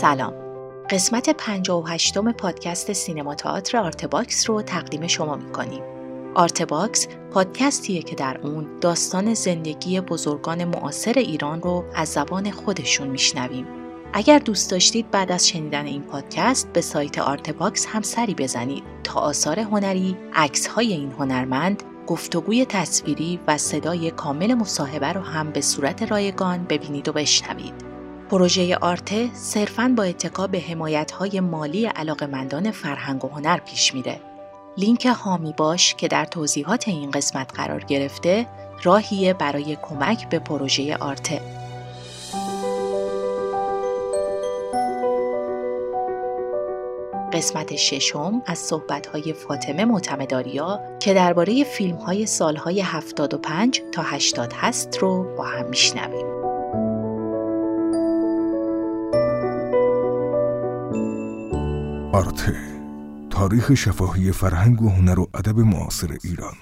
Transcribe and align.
سلام. 0.00 0.32
قسمت 0.90 1.30
58 1.30 2.18
م 2.18 2.32
پادکست 2.32 2.92
سینما 2.92 3.34
تئاتر 3.34 3.78
آرتباکس 3.78 4.50
رو 4.50 4.62
تقدیم 4.62 5.06
شما 5.06 5.36
می‌کنیم. 5.36 5.82
آرتباکس 6.34 7.08
پادکستیه 7.30 8.02
که 8.02 8.16
در 8.16 8.38
اون 8.42 8.78
داستان 8.80 9.34
زندگی 9.34 10.00
بزرگان 10.00 10.64
معاصر 10.64 11.12
ایران 11.12 11.62
رو 11.62 11.84
از 11.94 12.08
زبان 12.08 12.50
خودشون 12.50 13.08
میشنویم. 13.08 13.66
اگر 14.12 14.38
دوست 14.38 14.70
داشتید 14.70 15.10
بعد 15.10 15.32
از 15.32 15.48
شنیدن 15.48 15.86
این 15.86 16.02
پادکست 16.02 16.72
به 16.72 16.80
سایت 16.80 17.18
آرتباکس 17.18 17.86
هم 17.86 18.02
سری 18.02 18.34
بزنید. 18.34 18.84
تا 19.04 19.20
آثار 19.20 19.60
هنری، 19.60 20.16
عکس 20.34 20.66
های 20.66 20.92
این 20.92 21.12
هنرمند، 21.12 21.82
گفتگوی 22.06 22.64
تصویری 22.64 23.40
و 23.46 23.58
صدای 23.58 24.10
کامل 24.10 24.54
مصاحبه 24.54 25.12
رو 25.12 25.20
هم 25.20 25.50
به 25.50 25.60
صورت 25.60 26.02
رایگان 26.02 26.64
ببینید 26.64 27.08
و 27.08 27.12
بشنوید. 27.12 27.87
پروژه 28.30 28.76
آرته 28.76 29.34
صرفاً 29.34 29.94
با 29.96 30.02
اتکا 30.02 30.46
به 30.46 30.62
های 31.18 31.40
مالی 31.40 31.86
علاقمندان 31.86 32.70
فرهنگ 32.70 33.24
و 33.24 33.28
هنر 33.28 33.58
پیش 33.58 33.94
میره. 33.94 34.20
لینک 34.76 35.06
هامی 35.06 35.54
باش 35.56 35.94
که 35.94 36.08
در 36.08 36.24
توضیحات 36.24 36.88
این 36.88 37.10
قسمت 37.10 37.52
قرار 37.54 37.84
گرفته 37.84 38.46
راهیه 38.82 39.34
برای 39.34 39.76
کمک 39.82 40.28
به 40.28 40.38
پروژه 40.38 40.96
آرته. 40.96 41.40
قسمت 47.32 47.76
ششم 47.76 48.42
از 48.46 48.58
صحبت‌های 48.58 49.32
فاطمه 49.32 49.84
معتمداریا 49.84 50.80
که 51.00 51.14
درباره 51.14 51.64
فیلم‌های 51.64 52.26
سالهای 52.26 52.80
75 52.80 53.82
تا 53.92 54.02
80 54.02 54.52
هست 54.52 54.98
رو 54.98 55.36
با 55.36 55.44
هم 55.44 55.66
میشنویم. 55.66 56.47
آرته 62.12 62.56
تاریخ 63.30 63.74
شفاهی 63.74 64.32
فرهنگ 64.32 64.82
و 64.82 64.88
هنر 64.88 65.20
و 65.20 65.28
ادب 65.34 65.58
معاصر 65.58 66.16
ایران. 66.24 66.54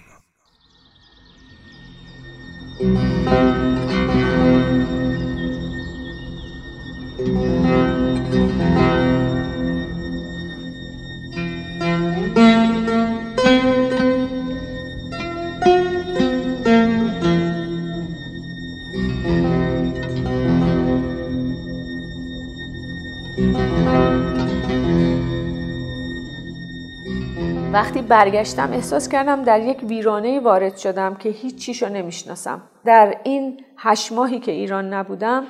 وقتی 27.77 28.03
برگشتم 28.03 28.73
احساس 28.73 29.09
کردم 29.09 29.43
در 29.43 29.61
یک 29.61 29.83
ویرانه 29.83 30.41
وارد 30.41 30.77
شدم 30.77 31.15
که 31.15 31.29
هیچ 31.29 31.67
چیشو 31.67 31.89
نمی‌شناسم. 31.89 32.63
در 32.85 33.17
این 33.25 33.61
هشت 33.79 34.13
ماهی 34.13 34.41
که 34.41 34.53
ایران 34.53 34.95
نبودم 34.95 35.47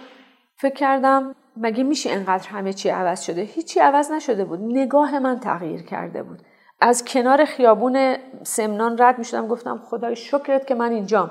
فکر 0.57 0.75
کردم 0.75 1.35
مگه 1.57 1.85
میشه 1.85 2.11
انقدر 2.11 2.49
همه 2.49 2.73
چی 2.73 2.89
عوض 2.89 3.23
شده؟ 3.23 3.43
هیچی 3.43 3.81
عوض 3.81 4.11
نشده 4.11 4.45
بود. 4.45 4.61
نگاه 4.63 5.19
من 5.19 5.41
تغییر 5.41 5.83
کرده 5.83 6.23
بود. 6.23 6.39
از 6.81 7.05
کنار 7.05 7.45
خیابون 7.45 8.17
سمنان 8.43 8.97
رد 8.99 9.19
می‌شدم 9.19 9.49
گفتم 9.49 9.81
خدای 9.85 10.17
شکرت 10.17 10.67
که 10.67 10.75
من 10.75 10.91
اینجام. 10.91 11.31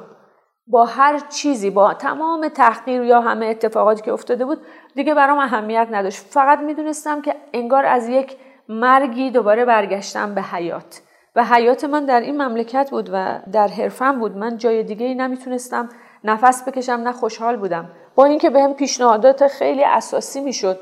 با 0.68 0.86
هر 0.86 1.20
چیزی 1.30 1.70
با 1.70 1.94
تمام 1.94 2.48
تحقیر 2.48 3.02
یا 3.02 3.22
همه 3.22 3.46
اتفاقاتی 3.46 4.02
که 4.02 4.14
افتاده 4.14 4.46
بود 4.46 4.62
دیگه 4.96 5.14
برام 5.14 5.40
اهمیت 5.40 5.88
نداشت. 5.92 6.26
فقط 6.30 6.60
می‌دونستم 6.60 7.22
که 7.22 7.36
انگار 7.54 7.86
از 7.86 8.10
یک 8.10 8.38
مرگی 8.70 9.32
دوباره 9.32 9.66
برگشتم 9.66 10.36
به 10.36 10.42
حیات. 10.42 11.02
و 11.36 11.44
حیات 11.44 11.84
من 11.84 12.06
در 12.06 12.20
این 12.20 12.42
مملکت 12.42 12.92
بود 12.92 13.10
و 13.14 13.40
در 13.52 13.68
حرفم 13.68 14.20
بود. 14.20 14.38
من 14.38 14.58
جای 14.58 14.84
دیگه 14.84 15.06
ای 15.06 15.16
نمی‌تونستم 15.16 15.90
نفس 16.24 16.68
بکشم 16.68 16.92
نه 16.92 17.12
خوشحال 17.12 17.58
بودم. 17.58 17.90
با 18.16 18.26
اینکه 18.26 18.50
بهم 18.50 18.74
پیشنهادات 18.74 19.48
خیلی 19.48 19.84
اساسی 19.84 20.42
می‌شد 20.42 20.80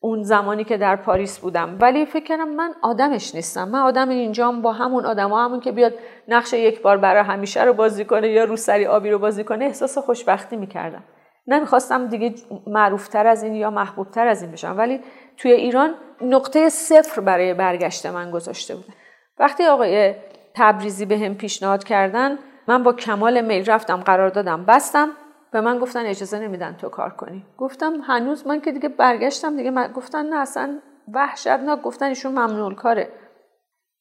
اون 0.00 0.22
زمانی 0.22 0.64
که 0.64 0.76
در 0.76 0.96
پاریس 0.96 1.38
بودم. 1.38 1.78
ولی 1.80 2.06
فکر 2.06 2.24
کردم 2.24 2.48
من 2.48 2.74
آدمش 2.82 3.34
نیستم. 3.34 3.68
من 3.68 3.78
آدم 3.78 4.08
اینجام 4.08 4.62
با 4.62 4.72
همون 4.72 5.06
آدم 5.06 5.30
ها 5.30 5.44
همون 5.44 5.60
که 5.60 5.72
بیاد 5.72 5.94
نقش 6.28 6.52
یک 6.52 6.82
بار 6.82 6.96
برای 6.96 7.22
همیشه 7.22 7.64
رو 7.64 7.72
بازی 7.72 8.04
کنه 8.04 8.28
یا 8.28 8.44
روسری 8.44 8.86
آبی 8.86 9.10
رو 9.10 9.18
بازی 9.18 9.44
کنه 9.44 9.64
احساس 9.64 9.98
خوشبختی 9.98 10.56
می‌کردم. 10.56 11.04
نمی‌خواستم 11.46 12.06
دیگه 12.06 12.34
معروفتر 12.66 13.26
از 13.26 13.42
این 13.42 13.54
یا 13.54 13.70
محبوبتر 13.70 14.26
از 14.26 14.42
این 14.42 14.52
بشم. 14.52 14.74
ولی 14.78 15.00
توی 15.38 15.52
ایران 15.52 15.94
نقطه 16.20 16.68
صفر 16.68 17.20
برای 17.20 17.54
برگشت 17.54 18.06
من 18.06 18.30
گذاشته 18.30 18.74
بودن 18.74 18.94
وقتی 19.38 19.64
آقای 19.64 20.14
تبریزی 20.54 21.04
به 21.04 21.18
هم 21.18 21.34
پیشنهاد 21.34 21.84
کردن 21.84 22.38
من 22.68 22.82
با 22.82 22.92
کمال 22.92 23.40
میل 23.40 23.70
رفتم 23.70 23.96
قرار 23.96 24.28
دادم 24.28 24.64
بستم. 24.64 25.08
به 25.52 25.60
من 25.60 25.78
گفتن 25.78 26.06
اجازه 26.06 26.38
نمیدن 26.38 26.76
تو 26.76 26.88
کار 26.88 27.10
کنی. 27.10 27.44
گفتم 27.58 27.92
هنوز 28.00 28.46
من 28.46 28.60
که 28.60 28.72
دیگه 28.72 28.88
برگشتم 28.88 29.56
دیگه 29.56 29.70
من 29.70 29.92
گفتن 29.92 30.26
نه 30.26 30.36
اصلا 30.36 30.78
وحشتناک 31.12 31.82
گفتن 31.82 32.06
ایشون 32.06 32.32
ممنول 32.32 32.74
کاره. 32.74 33.08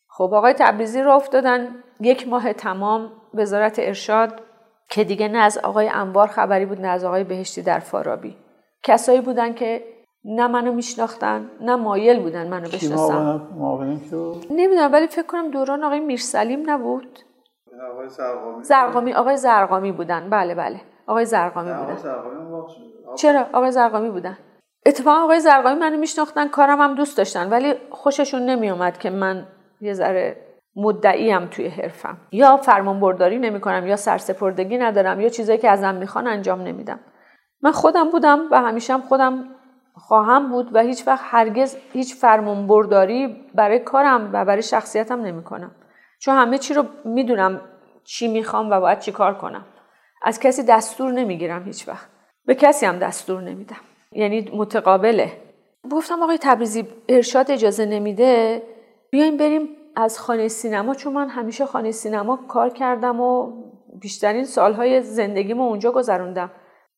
خب 0.07 0.33
آقای 0.33 0.53
تبریزی 0.53 1.01
رو 1.01 1.11
افتادن. 1.11 1.83
یک 1.99 2.27
ماه 2.27 2.53
تمام 2.53 3.11
وزارت 3.33 3.79
ارشاد 3.79 4.41
که 4.89 5.03
دیگه 5.03 5.27
نه 5.27 5.37
از 5.37 5.57
آقای 5.57 5.89
انوار 5.89 6.27
خبری 6.27 6.65
بود 6.65 6.81
نه 6.81 6.87
از 6.87 7.03
آقای 7.03 7.23
بهشتی 7.23 7.61
در 7.61 7.79
فارابی. 7.79 8.37
کسایی 8.83 9.21
بودن 9.21 9.53
که 9.53 9.83
نه 10.27 10.47
منو 10.47 10.73
میشناختن 10.73 11.49
نه 11.61 11.75
مایل 11.75 12.19
بودن 12.19 12.47
منو 12.47 12.67
بشناسن. 12.67 13.41
نمی‌دونم 14.51 14.93
ولی 14.93 15.07
فکر 15.07 15.25
کنم 15.25 15.51
دوران 15.51 15.83
آقای 15.83 15.99
میرسلیم 15.99 16.69
نبود. 16.69 17.19
آقای 17.91 18.09
زرقامی. 18.09 18.63
زرقامی 18.63 19.13
آقای 19.13 19.37
زرقامی 19.37 19.91
بودن. 19.91 20.29
بله 20.29 20.55
بله. 20.55 20.81
آقای 21.07 21.25
زرقامی 21.25 21.73
بودن. 21.73 21.97
چرا؟ 23.15 23.45
آقای 23.53 23.71
زرقامی 23.71 24.09
بودن. 24.09 24.37
اتفاقا 24.85 25.23
آقای 25.23 25.39
زرقامی 25.39 25.79
منو 25.79 25.97
میشناختن 25.97 26.47
کارم 26.47 26.81
هم 26.81 26.95
دوست 26.95 27.17
داشتن 27.17 27.49
ولی 27.49 27.73
خوششون 27.89 28.41
نمیومد 28.41 28.97
که 28.97 29.09
من 29.09 29.47
یه 29.81 29.93
ذره 29.93 30.37
مدعیم 30.75 31.45
توی 31.45 31.67
حرفم. 31.67 32.17
یا 32.31 32.57
فرمان 32.57 32.99
برداری 32.99 33.39
نمی 33.39 33.59
کنم 33.59 33.87
یا 33.87 33.95
سرسپردگی 33.95 34.77
ندارم 34.77 35.19
یا 35.19 35.29
چیزایی 35.29 35.59
که 35.59 35.69
ازم 35.69 35.95
می‌خوان 35.95 36.27
انجام 36.27 36.61
نمیدم. 36.61 36.99
من 37.61 37.71
خودم 37.71 38.09
بودم 38.09 38.39
و 38.51 38.61
همیشه 38.61 38.93
هم 38.93 39.01
خودم 39.01 39.45
خواهم 39.97 40.49
بود 40.49 40.69
و 40.75 40.79
هیچ 40.79 41.07
وقت 41.07 41.21
هرگز 41.23 41.77
هیچ 41.93 42.15
فرمان 42.15 42.67
برداری 42.67 43.45
برای 43.55 43.79
کارم 43.79 44.29
و 44.33 44.45
برای 44.45 44.61
شخصیتم 44.61 45.21
نمی 45.21 45.43
کنم 45.43 45.71
چون 46.19 46.35
همه 46.35 46.57
چی 46.57 46.73
رو 46.73 46.85
می‌دونم 47.05 47.61
چی 48.03 48.27
می‌خوام 48.27 48.69
و 48.71 48.79
باید 48.79 48.99
چی 48.99 49.11
کار 49.11 49.33
کنم. 49.33 49.65
از 50.21 50.39
کسی 50.39 50.63
دستور 50.63 51.11
نمی‌گیرم 51.11 51.63
هیچ 51.63 51.87
وقت. 51.87 52.07
به 52.45 52.55
کسی 52.55 52.85
هم 52.85 52.99
دستور 52.99 53.41
نمیدم. 53.41 53.77
یعنی 54.11 54.51
متقابله. 54.53 55.31
گفتم 55.91 56.23
آقای 56.23 56.37
تبریزی 56.41 56.87
ارشاد 57.09 57.51
اجازه 57.51 57.85
نمیده؟ 57.85 58.61
بیایم 59.11 59.37
بریم 59.37 59.69
از 59.95 60.19
خانه 60.19 60.47
سینما 60.47 60.93
چون 60.93 61.13
من 61.13 61.29
همیشه 61.29 61.65
خانه 61.65 61.91
سینما 61.91 62.39
کار 62.47 62.69
کردم 62.69 63.21
و 63.21 63.51
بیشترین 63.99 64.45
سالهای 64.45 65.01
زندگیمو 65.01 65.63
اونجا 65.63 65.91
گذروندم. 65.91 66.51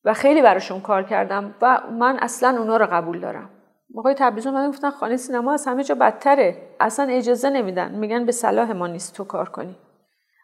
و 0.06 0.14
خیلی 0.14 0.42
براشون 0.42 0.82
کار 0.82 1.04
کردم 1.04 1.56
و 1.62 1.82
من 2.00 2.18
اصلا 2.22 2.60
اونا 2.60 2.78
رو 2.78 2.86
قبول 2.92 3.20
دارم. 3.20 3.50
آقای 3.98 4.14
تبریز 4.14 4.48
من 4.48 4.70
گفتن 4.70 4.90
خانه 4.90 5.18
سینما 5.18 5.54
از 5.54 5.68
همه 5.68 5.84
جا 5.84 5.96
بدتره. 5.96 6.58
اصلا 6.80 7.06
اجازه 7.10 7.50
نمیدن. 7.50 7.92
میگن 7.92 8.26
به 8.26 8.32
صلاح 8.32 8.72
ما 8.72 8.88
نیست 8.88 9.16
تو 9.16 9.24
کار 9.24 9.50
کنی. 9.50 9.76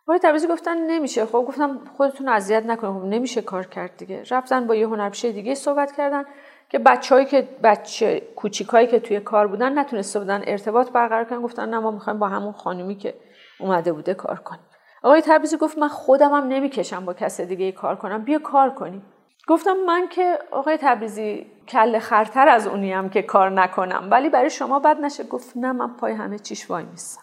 آقای 0.08 0.20
تبریزی 0.20 0.48
گفتن 0.48 0.78
نمیشه. 0.78 1.26
خب 1.26 1.46
گفتم 1.48 1.80
خودتون 1.98 2.28
اذیت 2.28 2.66
نکنید. 2.66 2.94
خب 2.94 3.06
نمیشه 3.06 3.42
کار 3.42 3.66
کرد 3.66 3.98
دیگه. 3.98 4.24
رفتن 4.32 4.68
با 4.68 4.76
یه 4.76 4.88
هنرپیشه 4.88 5.32
دیگه 5.32 5.56
صحبت 5.56 5.92
کردن 5.92 6.24
که 6.70 6.80
بچه‌هایی 6.80 7.26
که 7.26 7.50
بچه 7.64 8.20
کوچیکایی 8.36 8.88
که 8.88 9.00
توی 9.00 9.20
کار 9.20 9.48
بودن 9.48 9.80
نتونسته 9.80 10.20
بودن 10.20 10.42
ارتباط 10.48 10.92
برقرار 10.92 11.26
کنن. 11.26 11.42
گفتن 11.42 11.70
نه 11.70 11.80
ما 11.80 11.92
می‌خوایم 11.92 12.20
با 12.20 12.28
همون 12.28 12.52
خانومی 12.52 12.96
که 12.96 13.14
اومده 13.60 13.94
بوده 13.94 14.14
کار 14.14 14.40
کنیم. 14.40 14.62
آقای 15.04 15.22
تبریزی 15.26 15.58
گفت 15.58 15.78
من 15.78 15.88
خودم 15.88 16.34
هم 16.34 16.48
نمی‌کشم 16.48 17.06
با 17.06 17.14
کس 17.14 17.42
دیگه 17.42 17.72
کار 17.72 17.96
کنم. 17.96 18.24
بیا 18.24 18.40
کار 18.40 18.70
کنیم. 18.70 19.04
گفتم 19.48 19.78
من 19.88 20.08
که 20.08 20.40
آقای 20.52 20.78
تبریزی 20.82 21.46
کل 21.68 22.00
خرتر 22.00 22.48
از 22.48 22.68
اونیم 22.68 23.10
که 23.10 23.22
کار 23.22 23.50
نکنم 23.50 24.08
ولی 24.12 24.30
برای 24.30 24.50
شما 24.50 24.80
بد 24.80 24.98
نشه. 25.00 25.24
گفت 25.24 25.58
نه 25.58 25.72
من 25.72 25.98
پای 25.98 26.14
همه 26.14 26.40
چیش 26.40 26.70
وای 26.70 26.84
میستم. 26.84 27.22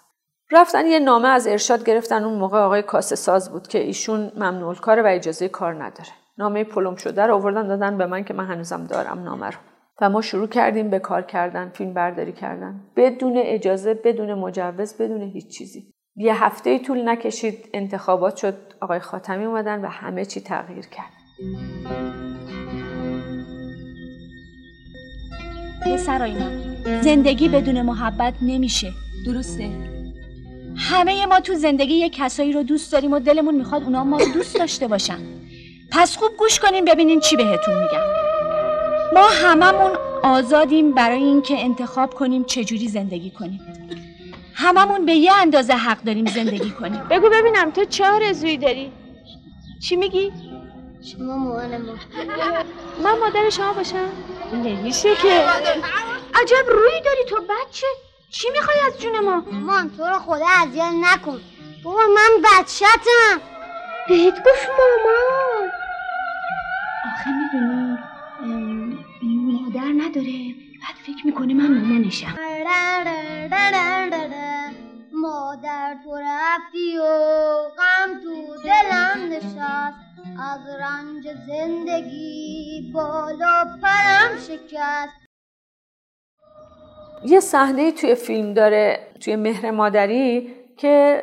رفتن 0.50 0.86
یه 0.86 0.98
نامه 0.98 1.28
از 1.28 1.46
ارشاد 1.46 1.84
گرفتن 1.84 2.24
اون 2.24 2.38
موقع 2.38 2.58
آقای 2.58 2.82
کاسه 2.82 3.16
ساز 3.16 3.52
بود 3.52 3.68
که 3.68 3.78
ایشون 3.78 4.32
ممنوع 4.36 4.74
کاره 4.74 5.02
و 5.02 5.06
اجازه 5.06 5.48
کار 5.48 5.74
نداره. 5.74 6.10
نامه 6.38 6.64
پلم 6.64 6.96
شده 6.96 7.22
رو 7.22 7.34
آوردن 7.34 7.68
دادن 7.68 7.98
به 7.98 8.06
من 8.06 8.24
که 8.24 8.34
من 8.34 8.46
هنوزم 8.46 8.84
دارم 8.84 9.22
نامه 9.22 9.46
رو. 9.46 9.58
و 10.00 10.10
ما 10.10 10.20
شروع 10.20 10.48
کردیم 10.48 10.90
به 10.90 10.98
کار 10.98 11.22
کردن 11.22 11.68
فیلم 11.68 11.94
برداری 11.94 12.32
کردن. 12.32 12.80
بدون 12.96 13.32
اجازه 13.36 13.94
بدون 13.94 14.34
مجوز 14.34 14.94
بدون 14.96 15.22
هیچ 15.22 15.58
چیزی. 15.58 15.94
یه 16.16 16.44
هفته 16.44 16.78
طول 16.78 17.08
نکشید 17.08 17.68
انتخابات 17.74 18.36
شد 18.36 18.54
آقای 18.80 18.98
خاتمی 18.98 19.44
اومدن 19.44 19.84
و 19.84 19.88
همه 19.88 20.24
چی 20.24 20.40
تغییر 20.40 20.86
کرد. 20.86 21.21
پسرای 25.86 26.32
من 26.32 26.76
زندگی 27.02 27.48
بدون 27.48 27.82
محبت 27.82 28.34
نمیشه. 28.42 28.92
درسته. 29.26 29.70
همه 30.76 31.26
ما 31.26 31.40
تو 31.40 31.54
زندگی 31.54 31.94
یه 31.94 32.08
کسایی 32.08 32.52
رو 32.52 32.62
دوست 32.62 32.92
داریم 32.92 33.12
و 33.12 33.18
دلمون 33.18 33.54
می‌خواد 33.54 33.82
اونا 33.82 34.04
ما 34.04 34.18
رو 34.18 34.32
دوست 34.32 34.56
داشته 34.56 34.88
باشن. 34.88 35.18
پس 35.90 36.16
خوب 36.16 36.30
گوش 36.38 36.60
کنیم 36.60 36.84
ببینین 36.84 37.20
چی 37.20 37.36
بهتون 37.36 37.74
میگم 37.74 38.06
ما 39.14 39.28
هممون 39.32 39.90
آزادیم 40.22 40.92
برای 40.92 41.22
اینکه 41.22 41.64
انتخاب 41.64 42.14
کنیم 42.14 42.44
چجوری 42.44 42.88
زندگی 42.88 43.30
کنیم. 43.30 43.60
هممون 44.54 45.06
به 45.06 45.12
یه 45.12 45.32
اندازه 45.32 45.72
حق 45.72 46.02
داریم 46.02 46.26
زندگی 46.26 46.70
کنیم. 46.70 47.00
بگو 47.10 47.30
ببینم 47.32 47.70
تو 47.70 47.84
چه 47.84 48.06
آرزویی 48.06 48.56
داری؟ 48.56 48.92
چی 49.82 49.96
میگی؟ 49.96 50.32
شما 51.02 51.36
مامان 51.36 51.76
ما. 51.76 51.92
من 53.04 53.18
مادر 53.18 53.50
شما 53.50 53.72
باشم؟ 53.72 54.08
نمیشه 54.52 55.16
که. 55.16 55.46
عجب 56.34 56.68
روی 56.68 57.00
داری 57.04 57.24
تو 57.28 57.36
بچه. 57.36 57.86
چی 58.30 58.48
می‌خوای 58.50 58.76
از 58.86 59.00
جون 59.00 59.20
ما؟ 59.20 59.44
مامان 59.52 59.90
تو 59.96 60.06
رو 60.06 60.18
خدا 60.18 60.46
اذیت 60.62 60.92
نکن. 61.02 61.40
بابا 61.84 62.00
من 62.00 62.42
بچتم 62.42 63.40
بهت 64.08 64.34
گفت 64.34 64.68
مامان. 64.68 65.70
آخه 67.12 67.30
می‌دونی 67.30 67.98
مادر 69.22 70.06
نداره. 70.06 70.54
بعد 70.82 70.96
فکر 71.06 71.26
می‌کنه 71.26 71.54
من 71.54 71.78
مامانشم. 71.78 72.34
مادر 75.12 75.96
تو 76.04 76.16
رفتی 76.16 76.98
و 76.98 77.02
غم 77.78 78.20
تو 78.22 78.62
دلم 78.64 79.32
نشست. 79.32 80.01
از 80.42 80.60
رنج 80.80 81.28
زندگی 81.46 82.90
بالا 82.94 83.64
پرم 83.82 84.36
شکست. 84.38 85.28
یه 87.24 87.40
صحنه 87.40 87.92
توی 87.92 88.14
فیلم 88.14 88.54
داره 88.54 88.98
توی 89.20 89.36
مهر 89.36 89.70
مادری 89.70 90.54
که 90.76 91.22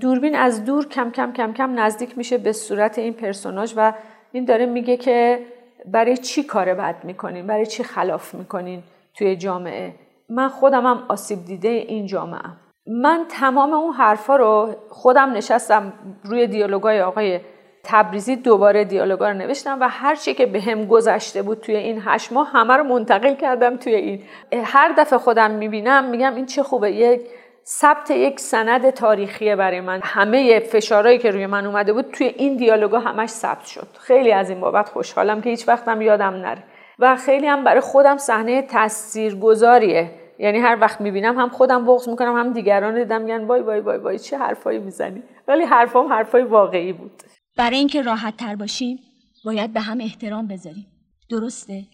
دوربین 0.00 0.36
از 0.36 0.64
دور 0.64 0.88
کم 0.88 1.10
کم 1.10 1.32
کم 1.32 1.52
کم 1.52 1.80
نزدیک 1.80 2.18
میشه 2.18 2.38
به 2.38 2.52
صورت 2.52 2.98
این 2.98 3.12
پرسوناج 3.12 3.74
و 3.76 3.92
این 4.32 4.44
داره 4.44 4.66
میگه 4.66 4.96
که 4.96 5.46
برای 5.86 6.16
چی 6.16 6.42
کار 6.42 6.74
بد 6.74 7.04
می‌کنین؟ 7.04 7.46
برای 7.46 7.66
چی 7.66 7.84
خلاف 7.84 8.34
می‌کنین 8.34 8.82
توی 9.14 9.36
جامعه؟ 9.36 9.94
من 10.28 10.48
خودم 10.48 10.86
هم 10.86 11.04
آسیب 11.08 11.44
دیده 11.44 11.68
این 11.68 12.06
جامعه 12.06 12.50
من 12.86 13.26
تمام 13.28 13.72
اون 13.72 13.92
حرفا 13.92 14.36
رو 14.36 14.74
خودم 14.88 15.32
نشستم 15.32 15.92
روی 16.24 16.46
دیالوگای 16.46 17.00
آقای 17.00 17.40
تبریزی 17.90 18.36
دوباره 18.36 18.84
دیالوگا 18.84 19.28
رو 19.28 19.34
نوشتم 19.34 19.80
و 19.80 19.88
هر 19.88 20.14
چی 20.14 20.34
که 20.34 20.46
به 20.46 20.60
هم 20.60 20.84
گذشته 20.84 21.42
بود 21.42 21.60
توی 21.60 21.76
این 21.76 22.02
هشت 22.04 22.32
ماه 22.32 22.50
همه 22.52 22.76
رو 22.76 22.84
منتقل 22.84 23.34
کردم 23.34 23.76
توی 23.76 23.94
این. 23.94 24.22
هر 24.64 24.92
دفعه 24.98 25.18
خودم 25.18 25.50
می‌بینم 25.50 26.04
میگم 26.04 26.34
این 26.34 26.46
چه 26.46 26.62
خوبه. 26.62 26.92
یک 26.92 27.20
ثبت 27.66 28.10
یک 28.10 28.40
سند 28.40 28.90
تاریخیه 28.90 29.56
برای 29.56 29.80
من. 29.80 30.00
همه 30.02 30.60
فشارهایی 30.60 31.18
که 31.18 31.30
روی 31.30 31.46
من 31.46 31.66
اومده 31.66 31.92
بود 31.92 32.10
توی 32.12 32.26
این 32.26 32.56
دیالوگا 32.56 32.98
همش 32.98 33.28
ثبت 33.28 33.64
شد. 33.64 33.88
خیلی 33.98 34.32
از 34.32 34.50
این 34.50 34.60
بابت 34.60 34.88
خوشحالم 34.88 35.40
که 35.40 35.50
هیچ 35.50 35.68
وقتم 35.68 36.02
یادم 36.02 36.34
نره. 36.34 36.62
و 36.98 37.16
خیلی 37.16 37.46
هم 37.46 37.64
برای 37.64 37.80
خودم 37.80 38.16
صحنه 38.16 38.62
تاثیرگذاریه. 38.62 40.10
یعنی 40.38 40.58
هر 40.58 40.78
وقت 40.80 41.00
می‌بینم 41.00 41.38
هم 41.38 41.48
خودم 41.48 41.86
بغض 41.86 42.08
می‌کنم 42.08 42.36
هم 42.36 42.52
دیگران 42.52 42.94
دیدم 42.94 43.20
میگن 43.22 43.44
وای 43.44 43.60
وای 43.60 43.80
وای 43.80 43.98
وای 43.98 44.18
چه 44.18 44.38
حرفایی 44.38 44.78
می‌زنی. 44.78 45.22
ولی 45.48 45.64
حرفام 45.64 46.12
حرفای 46.12 46.42
واقعی 46.42 46.92
بود. 46.92 47.22
برای 47.58 47.78
اینکه 47.78 48.02
راحت 48.02 48.36
تر 48.36 48.56
باشیم 48.56 48.98
باید 49.44 49.72
به 49.72 49.80
هم 49.80 50.00
احترام 50.00 50.46
بذاریم. 50.46 50.86
درسته؟ 51.30 51.86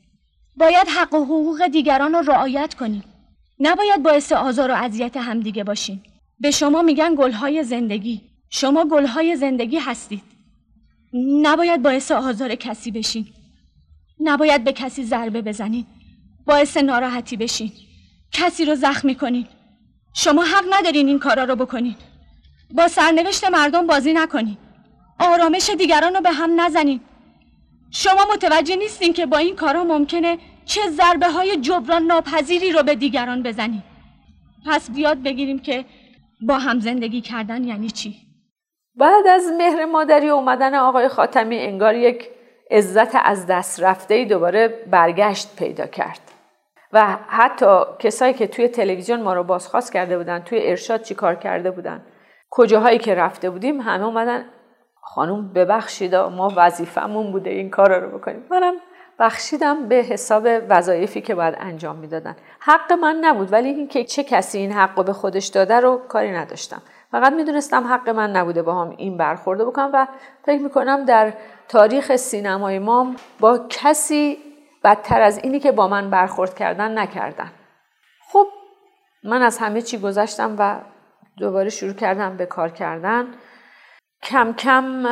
باید 0.57 0.89
حق 0.89 1.15
و 1.15 1.25
حقوق 1.25 1.67
دیگران 1.67 2.15
رو 2.15 2.33
رعایت 2.33 2.75
کنیم. 2.75 3.05
نباید 3.61 4.03
باعث 4.03 4.33
آزار 4.33 4.71
و 4.71 4.75
اذیت 4.75 5.17
همدیگه 5.17 5.65
باشیم. 5.65 6.03
به 6.41 6.51
شما 6.51 6.83
میگن 6.83 7.15
گلهای 7.19 7.65
زندگی. 7.65 8.21
شما 8.51 8.85
گلهای 8.85 9.37
زندگی 9.37 9.79
هستید. 9.79 10.23
نباید 11.43 11.83
باعث 11.83 12.11
آزار 12.11 12.55
کسی 12.55 12.91
بشین. 12.91 13.27
نباید 14.21 14.65
به 14.65 14.73
کسی 14.73 15.05
ضربه 15.05 15.43
بزنید 15.43 15.87
باعث 16.47 16.77
ناراحتی 16.77 17.37
بشین. 17.37 17.73
کسی 18.33 18.65
رو 18.65 18.75
زخمی 18.75 19.15
کنین. 19.15 19.47
شما 20.15 20.43
حق 20.45 20.65
ندارین 20.71 21.09
این 21.09 21.19
کارا 21.19 21.45
رو 21.45 21.57
بکنین. 21.57 21.97
با 22.71 22.89
سرنوشت 22.89 23.45
مردم 23.45 23.87
بازی 23.87 24.13
نکنین. 24.13 24.57
آرامش 25.19 25.71
دیگران 25.71 26.15
رو 26.15 26.21
به 26.21 26.31
هم 26.31 26.61
نزنین. 26.61 27.01
شما 27.91 28.21
متوجه 28.35 28.77
نیستین 28.77 29.13
که 29.13 29.27
با 29.27 29.39
این 29.39 29.57
کارا 29.57 29.85
ممکنه 29.85 30.39
چه 30.65 30.81
ضربه 30.91 31.29
های 31.29 31.57
جبران 31.57 32.03
ناپذیری 32.03 32.73
رو 32.73 32.83
به 32.83 32.95
دیگران 32.95 33.43
بزنین. 33.43 33.83
پس 34.67 34.91
بیاد 34.91 35.23
بگیریم 35.23 35.59
که 35.59 35.85
با 36.41 36.59
هم 36.59 36.81
زندگی 36.81 37.21
کردن 37.21 37.65
یعنی 37.65 37.91
چی؟ 37.91 38.15
بعد 38.95 39.27
از 39.27 39.43
مهر 39.59 39.85
مادری 39.85 40.29
اومدن 40.29 40.75
آقای 40.75 41.09
خاتمی 41.09 41.59
انگار 41.59 41.95
یک 41.95 42.29
عزت 42.71 43.15
از 43.25 43.47
دست 43.47 43.83
رفته 43.83 44.15
ای 44.15 44.25
دوباره 44.25 44.69
برگشت 44.91 45.57
پیدا 45.57 45.87
کرد. 45.87 46.21
و 46.95 47.17
حتی 47.29 47.81
کسایی 47.99 48.35
که 48.35 48.47
توی 48.47 48.69
تلویزیون 48.69 49.23
ما 49.23 49.35
رو 49.35 49.45
بازخواست 49.45 49.93
کرده 49.93 50.19
بودن 50.19 50.39
توی 50.39 50.59
ارشاد 50.63 51.03
چی 51.03 51.15
کار 51.15 51.35
کرده 51.35 51.71
بودن 51.71 52.05
کجاهایی 52.51 52.99
که 52.99 53.15
رفته 53.15 53.51
بودیم 53.51 53.81
همه 53.81 54.05
اومدن 54.05 54.45
خانم 55.07 55.49
ببخشید 55.49 56.15
ما 56.15 56.53
وظیفمون 56.57 57.33
بوده 57.33 57.51
این 57.51 57.71
کار 57.71 57.99
رو 57.99 58.19
بکنیم. 58.19 58.45
منم 58.51 58.75
بخشیدم 59.19 59.89
به 59.89 59.95
حساب 59.95 60.49
وظایفی 60.69 61.21
که 61.21 61.35
باید 61.35 61.55
انجام 61.59 61.97
می‌دادن. 61.97 62.37
حق 62.61 62.93
من 62.93 63.17
نبود 63.17 63.53
ولی 63.53 63.69
اینکه 63.69 64.05
چه 64.05 64.25
کسی 64.25 64.59
این 64.59 64.73
حق 64.73 64.99
رو 64.99 65.03
به 65.03 65.13
خودش 65.13 65.47
داده 65.47 65.81
رو 65.81 66.01
کاری 66.09 66.33
نداشتم. 66.33 66.83
فقط 67.11 67.33
می‌دونستم 67.33 67.87
حق 67.87 68.09
من 68.09 68.31
نبوده 68.31 68.63
با 68.63 68.75
هم 68.75 68.95
این 68.97 69.17
برخورده 69.17 69.65
بکنم 69.65 69.91
و 69.93 70.07
فکر 70.47 70.63
می‌کنم 70.63 71.05
در 71.05 71.33
تاریخ 71.69 72.17
سینمای 72.17 72.79
ما 72.79 73.15
با 73.41 73.61
کسی 73.69 74.39
بدتر 74.85 75.21
از 75.21 75.39
اینی 75.39 75.61
که 75.61 75.73
با 75.73 75.89
من 75.89 76.11
برخورد 76.11 76.55
کردن 76.55 76.99
نکردن. 76.99 77.51
خب 78.33 78.47
من 79.25 79.43
از 79.43 79.59
همه 79.59 79.83
چی 79.83 79.99
گذشتم 79.99 80.57
و 80.59 80.77
دوباره 81.39 81.71
شروع 81.71 81.93
کردم 81.93 82.37
به 82.37 82.47
کار 82.47 82.69
کردن. 82.69 83.27
کم 84.25 84.53
کم 84.53 85.07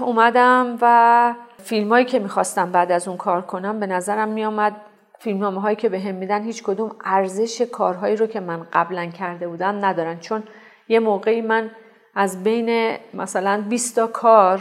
اومدم 0.00 0.78
و 0.80 1.34
فیلم 1.58 1.88
هایی 1.88 2.04
که 2.04 2.18
می‌خواستم 2.18 2.72
بعد 2.72 2.92
از 2.92 3.08
اون 3.08 3.16
کار 3.16 3.42
کنم 3.42 3.80
به 3.80 3.86
نظرم 3.86 4.28
میامد 4.28 4.76
فیلم 5.18 5.58
هایی 5.58 5.76
که 5.76 5.88
به 5.88 6.00
هم 6.00 6.14
میدن 6.14 6.42
هیچ 6.42 6.62
کدوم 6.62 6.96
ارزش 7.04 7.62
کارهایی 7.62 8.16
رو 8.16 8.26
که 8.26 8.40
من 8.40 8.66
قبلا 8.72 9.06
کرده 9.06 9.48
بودم 9.48 9.84
ندارن. 9.84 10.18
چون 10.18 10.42
یه 10.88 11.00
موقعی 11.00 11.40
من 11.40 11.70
از 12.14 12.44
بین 12.44 12.96
مثلا 13.14 13.64
20 13.68 13.96
تا 13.96 14.06
کار 14.06 14.60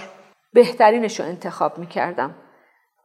بهترینش 0.54 1.20
رو 1.20 1.26
انتخاب 1.26 1.78
می‌کردم. 1.78 2.36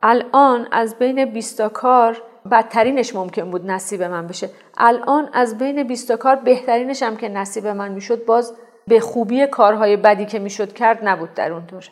الان 0.02 0.68
از 0.72 0.98
بین 0.98 1.24
20 1.24 1.58
تا 1.58 1.68
کار 1.68 2.22
بدترینش 2.50 3.14
ممکن 3.14 3.50
بود 3.50 3.70
نصیب 3.70 4.02
من 4.02 4.26
بشه. 4.26 4.50
الان 4.76 5.28
از 5.32 5.58
بین 5.58 5.82
20 5.82 6.08
تا 6.08 6.16
کار 6.16 6.36
بهترینش 6.36 7.02
هم 7.02 7.16
که 7.16 7.28
نصیب 7.28 7.66
من 7.66 7.92
می‌شد 7.92 8.24
باز 8.24 8.56
به 8.88 9.00
خوبی 9.00 9.46
کارهای 9.46 9.96
بدی 9.96 10.26
که 10.26 10.38
می‌شد 10.38 10.72
کرد 10.72 11.08
نبود 11.08 11.34
در 11.34 11.52
اون 11.52 11.64
دور. 11.64 11.90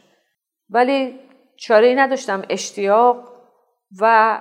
ولی 0.71 1.21
چاره 1.57 1.87
ای 1.87 1.95
نداشتم 1.95 2.43
اشتیاق 2.49 3.29
و 4.01 4.41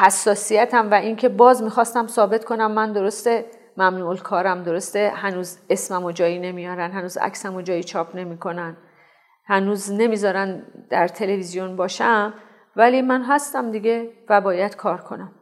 حساسیتم 0.00 0.90
و 0.90 0.94
اینکه 0.94 1.28
باز 1.28 1.62
می‌خواستم 1.62 2.06
ثابت 2.06 2.44
کنم 2.44 2.70
من 2.70 2.92
درسته 2.92 3.44
ممنوع 3.76 4.16
کارم 4.16 4.62
درسته 4.62 5.12
هنوز 5.14 5.58
اسمم 5.70 6.04
و 6.04 6.12
جایی 6.12 6.38
نمیارن 6.38 6.90
هنوز 6.90 7.16
عکسم 7.16 7.54
و 7.54 7.62
جایی 7.62 7.84
چاپ 7.84 8.16
نمی‌کنن 8.16 8.76
هنوز 9.46 9.92
نمی‌ذارن 9.92 10.66
در 10.90 11.08
تلویزیون 11.08 11.76
باشم 11.76 12.34
ولی 12.76 13.02
من 13.02 13.22
هستم 13.22 13.70
دیگه 13.70 14.10
و 14.28 14.40
باید 14.40 14.76
کار 14.76 15.00
کنم. 15.00 15.32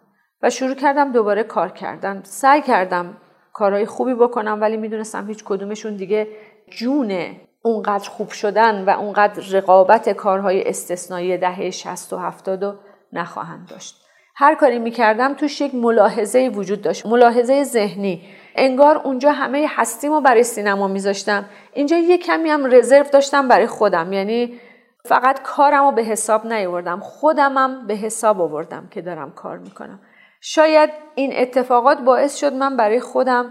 و 0.43 0.50
شروع 0.50 0.75
کردم 0.75 1.12
دوباره 1.12 1.43
کار 1.43 1.69
کردن. 1.69 2.21
سعی 2.25 2.62
کردم 2.62 3.17
کارهای 3.54 3.87
خوبی 3.87 4.14
بکنم 4.14 4.61
ولی 4.61 4.76
می‌دونستم 4.76 5.26
هیچ 5.26 5.44
کدومشون 5.44 5.96
دیگه 5.96 6.28
جون 6.70 7.37
اونقدر 7.62 8.08
خوب 8.11 8.30
شدن 8.30 8.84
و 8.84 8.90
اونقدر 8.90 9.42
رقابت 9.52 10.08
کارهای 10.08 10.68
استثنایی 10.68 11.38
دهه 11.38 11.70
60 11.70 12.12
و 12.12 12.18
70 12.18 12.64
رو 12.64 12.75
نخواهند 13.12 13.68
داشت. 13.68 14.00
هر 14.37 14.54
کاری 14.54 14.78
می‌کردم 14.78 15.34
توش 15.34 15.61
یک 15.61 15.75
ملاحظه 15.75 16.50
وجود 16.54 16.82
داشت 16.82 17.06
ملاحظه 17.06 17.64
ذهنی. 17.64 18.23
انگار 18.54 18.96
اونجا 18.96 19.32
همه 19.32 19.66
هستیمو 19.70 20.20
برای 20.20 20.42
سینما 20.42 20.88
میذاشتم. 20.88 21.44
اینجا 21.73 21.96
یه 21.96 22.18
کمی 22.18 22.50
هم 22.50 22.75
رزرو 22.75 23.04
داشتم 23.12 23.49
برای 23.49 23.66
خودم 23.66 24.12
یعنی 24.12 24.61
فقط 25.04 25.42
کارم 25.42 25.84
رو 25.84 25.92
به 25.92 26.02
حساب 26.02 26.46
نیاوردم 26.46 27.00
خودمم 27.00 27.87
به 27.87 27.94
حساب 27.94 28.40
آوردم 28.40 28.88
که 28.90 29.02
دارم 29.02 29.30
کار 29.30 29.58
می‌کنم. 29.58 30.00
شاید 30.46 30.90
این 31.14 31.32
اتفاقات 31.36 31.98
باعث 32.00 32.36
شد 32.36 32.52
من 32.52 32.76
برای 32.76 33.00
خودم 33.00 33.50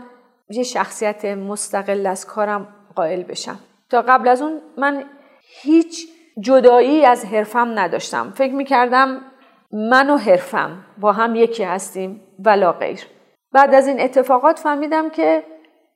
یه 0.50 0.64
شخصیت 0.64 1.26
مستقل 1.26 2.06
از 2.06 2.26
کارم 2.26 2.68
قائل 2.96 3.24
بشم. 3.24 3.60
تا 3.90 4.02
قبل 4.02 4.28
از 4.28 4.42
اون 4.42 4.62
من 4.78 5.04
هیچ 5.62 6.08
جدایی 6.40 7.06
از 7.06 7.26
حرفم 7.26 7.80
نداشتم. 7.80 8.34
فکر 8.36 8.54
می‌کردم 8.54 9.22
من 9.72 10.10
و 10.10 10.18
حرفم 10.18 10.86
با 10.98 11.12
هم 11.12 11.36
یکی 11.36 11.64
هستیم 11.64 12.22
ولا 12.46 12.72
غیر. 12.72 13.00
بعد 13.52 13.74
از 13.74 13.88
این 13.88 14.02
اتفاقات 14.02 14.60
فهمیدم 14.60 15.10
که 15.10 15.44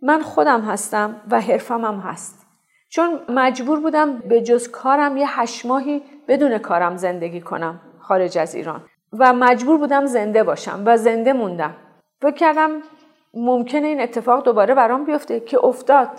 من 0.01 0.21
خودم 0.21 0.61
هستم 0.61 1.21
و 1.31 1.41
حرفم 1.41 1.85
هم 1.85 1.99
هست. 1.99 2.47
چون 2.89 3.19
مجبور 3.29 3.79
بودم 3.79 4.17
به 4.17 4.41
جز 4.41 4.71
کارم 4.71 5.17
یه 5.17 5.39
هشت 5.39 5.65
ماهی 5.65 6.03
بدون 6.27 6.57
کارم 6.57 6.97
زندگی 6.97 7.41
کنم 7.41 7.81
خارج 7.99 8.37
از 8.37 8.55
ایران. 8.55 8.85
و 9.13 9.33
مجبور 9.33 9.77
بودم 9.77 10.05
زنده 10.05 10.43
باشم 10.43 10.83
و 10.85 10.97
زنده 10.97 11.33
موندم. 11.33 11.75
فکر 12.21 12.35
کردم 12.35 12.81
ممکنه 13.33 13.87
این 13.87 14.01
اتفاق 14.01 14.43
دوباره 14.43 14.73
برام 14.73 15.05
بیفته 15.05 15.39
که 15.39 15.65
افتاد. 15.65 16.09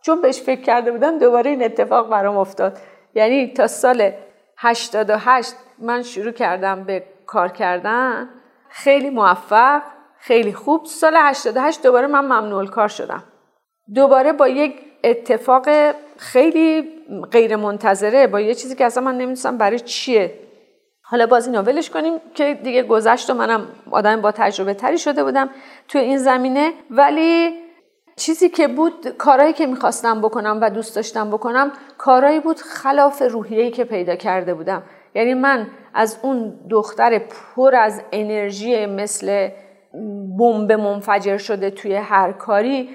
چون 0.00 0.22
بهش 0.22 0.40
فکر 0.40 0.60
کرده 0.60 0.92
بودم 0.92 1.18
دوباره 1.18 1.50
این 1.50 1.64
اتفاق 1.64 2.08
برام 2.08 2.36
افتاد. 2.36 2.78
یعنی 3.14 3.46
تا 3.46 3.66
سال 3.66 4.12
88 4.58 5.54
من 5.78 6.02
شروع 6.02 6.32
کردم 6.32 6.84
به 6.84 7.04
کار 7.26 7.48
کردن. 7.48 8.28
خیلی 8.68 9.10
موفق 9.10 9.82
خیلی 10.18 10.52
خوب. 10.52 10.84
سال 10.84 11.16
88 11.16 11.82
دوباره 11.82 12.06
من 12.06 12.24
ممنوع 12.24 12.66
کار 12.66 12.88
شدم. 12.88 13.22
دوباره 13.94 14.32
با 14.32 14.48
یک 14.48 14.80
اتفاق 15.04 15.68
خیلی 16.16 16.88
غیر 17.30 17.56
منتظره 17.56 18.26
با 18.26 18.40
یه 18.40 18.54
چیزی 18.54 18.76
که 18.76 18.84
اصلا 18.84 19.02
من 19.04 19.14
نمی‌دونستم 19.14 19.58
برای 19.58 19.80
چیه. 19.80 20.47
حالا 21.10 21.26
باز 21.26 21.46
اینو 21.46 21.62
ولش 21.62 21.90
کنیم 21.90 22.12
که 22.34 22.54
دیگه 22.54 22.82
گذشت 22.82 23.30
و 23.30 23.34
منم 23.34 23.68
آدم 23.90 24.20
با 24.20 24.32
تجربه 24.32 24.74
تری 24.74 24.98
شده 24.98 25.24
بودم 25.24 25.50
توی 25.88 26.00
این 26.00 26.18
زمینه. 26.18 26.72
ولی 26.90 27.58
چیزی 28.16 28.48
که 28.48 28.68
بود 28.68 29.08
کارهایی 29.08 29.52
که 29.52 29.66
می‌خواستم 29.66 30.20
بکنم 30.20 30.58
و 30.62 30.70
دوست 30.70 30.96
داشتم 30.96 31.30
بکنم 31.30 31.72
کارهایی 31.98 32.40
بود 32.40 32.58
خلاف 32.58 33.22
روحیه‌ای 33.30 33.70
که 33.70 33.84
پیدا 33.84 34.16
کرده 34.16 34.54
بودم. 34.54 34.82
یعنی 35.14 35.34
من 35.34 35.66
از 35.94 36.18
اون 36.22 36.54
دختر 36.70 37.18
پر 37.18 37.74
از 37.74 38.02
انرژی 38.12 38.86
مثل 38.86 39.48
بمب 40.38 40.72
منفجر 40.72 41.36
شده 41.36 41.70
توی 41.70 41.94
هر 41.94 42.32
کاری 42.32 42.90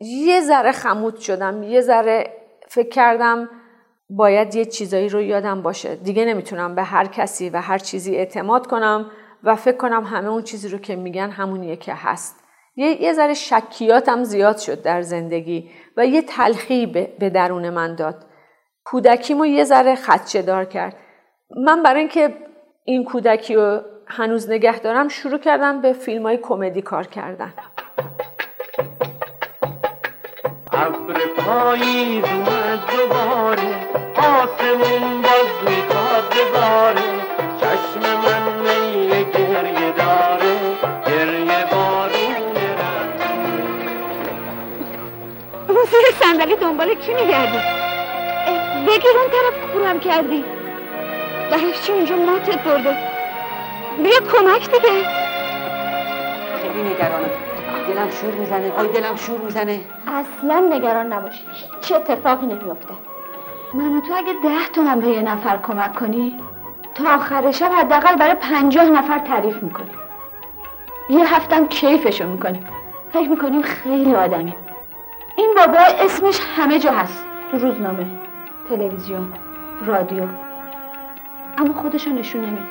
یه 0.00 0.40
ذره 0.40 0.72
خمود 0.72 1.16
شدم 1.16 1.62
یه 1.62 1.80
ذره 1.80 2.32
فکر 2.68 2.88
کردم 2.88 3.48
باید 4.10 4.54
یه 4.54 4.64
چیزایی 4.64 5.08
رو 5.08 5.22
یادم 5.22 5.62
باشه. 5.62 5.94
دیگه 5.94 6.24
نمی‌تونم 6.24 6.74
به 6.74 6.82
هر 6.82 7.06
کسی 7.06 7.50
و 7.50 7.60
هر 7.60 7.78
چیزی 7.78 8.16
اعتماد 8.16 8.66
کنم 8.66 9.10
و 9.42 9.56
فکر 9.56 9.76
کنم 9.76 10.04
همه 10.04 10.28
اون 10.28 10.42
چیزی 10.42 10.68
رو 10.68 10.78
که 10.78 10.96
میگن 10.96 11.30
همونیه 11.30 11.76
که 11.76 11.94
هست. 11.94 12.44
یه, 12.76 13.02
یه 13.02 13.12
ذره 13.12 13.34
شکیاتم 13.34 14.24
زیاد 14.24 14.58
شد 14.58 14.82
در 14.82 15.02
زندگی 15.02 15.70
و 15.96 16.06
یه 16.06 16.22
تلخی 16.22 16.86
به 17.18 17.30
درون 17.30 17.70
من 17.70 17.94
داد. 17.94 18.24
کودکیمو 18.84 19.46
یه 19.46 19.64
ذره 19.64 19.94
خدشه 19.94 20.42
دار 20.42 20.64
کرد. 20.64 20.96
من 21.64 21.82
برای 21.82 22.00
اینکه 22.00 22.34
این 22.84 23.04
کودکی 23.04 23.54
رو 23.54 23.80
هنوز 24.06 24.50
نگه 24.50 24.78
دارم 24.78 25.08
شروع 25.08 25.38
کردم 25.38 25.80
به 25.80 25.92
فیلم 25.92 26.22
های 26.22 26.36
کمدی 26.36 26.82
کار 26.82 27.06
کردن. 27.06 27.54
ابر 30.86 31.14
پاییز 31.36 32.24
اومد 32.24 32.80
دوباره 32.96 33.70
آسمون 34.16 35.22
باز 35.22 35.52
می‌خواد 35.66 36.34
بباره 36.34 37.08
چشم 37.60 38.02
من 38.24 38.42
میل 38.62 39.10
گریه 39.10 39.92
داره 39.92 40.56
گریه 41.06 41.66
بارونه 41.72 42.48
رو 45.68 45.74
زیر 45.74 46.14
صندلی 46.20 46.56
دنبال 46.56 46.94
کی 46.94 47.14
میگردی؟ 47.14 47.58
بگیر 48.88 49.16
اون 49.16 49.30
طرف 49.30 49.72
کورم 49.72 50.00
کردی. 50.00 50.44
چی 51.86 51.92
اونجا 51.92 52.16
ماتت 52.16 52.58
برده. 52.64 52.96
بیا 54.02 54.20
کمک 54.32 54.70
دیگه. 54.70 55.06
خیلی 56.62 56.82
نگرانم. 56.82 57.30
دلم 57.88 58.10
شور 58.10 58.30
می‌زنه. 58.30 58.72
آی 58.78 58.88
دلم 58.88 59.16
شور 59.16 59.40
می‌زنه. 59.40 59.80
اصلا 60.08 60.68
نگران 60.70 61.12
نباشی. 61.12 61.44
چه 61.80 61.96
اتفاقی 61.96 62.46
نمیفته 62.46 62.94
من 63.74 63.96
و 63.96 64.00
تو 64.00 64.14
اگه 64.16 64.32
ده 64.42 64.68
تومن 64.72 65.00
به 65.00 65.08
یه 65.08 65.22
نفر 65.22 65.56
کمک 65.56 65.94
کنی 65.94 66.40
تا 66.94 67.14
آخر 67.14 67.50
شب 67.50 67.70
حداقل 67.72 68.16
برای 68.16 68.34
پنجاه 68.34 68.84
نفر 68.84 69.18
تعریف 69.18 69.62
می‌کنی. 69.62 69.90
یه 71.10 71.34
هفتم 71.34 71.66
کیفشو 71.66 72.28
می‌کنیم 72.28 72.66
فکر 73.12 73.28
می‌کنیم 73.28 73.62
خیلی 73.62 74.14
آدمی. 74.14 74.54
این 75.36 75.54
بابا 75.56 75.78
اسمش 75.78 76.40
همه 76.56 76.78
جا 76.78 76.92
هست. 76.92 77.26
تو 77.50 77.58
روزنامه 77.58 78.06
تلویزیون 78.68 79.32
رادیو. 79.86 80.24
اما 81.58 81.74
خودشو 81.74 82.10
نشون 82.10 82.40
نمیده. 82.40 82.62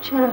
چرا؟ 0.00 0.28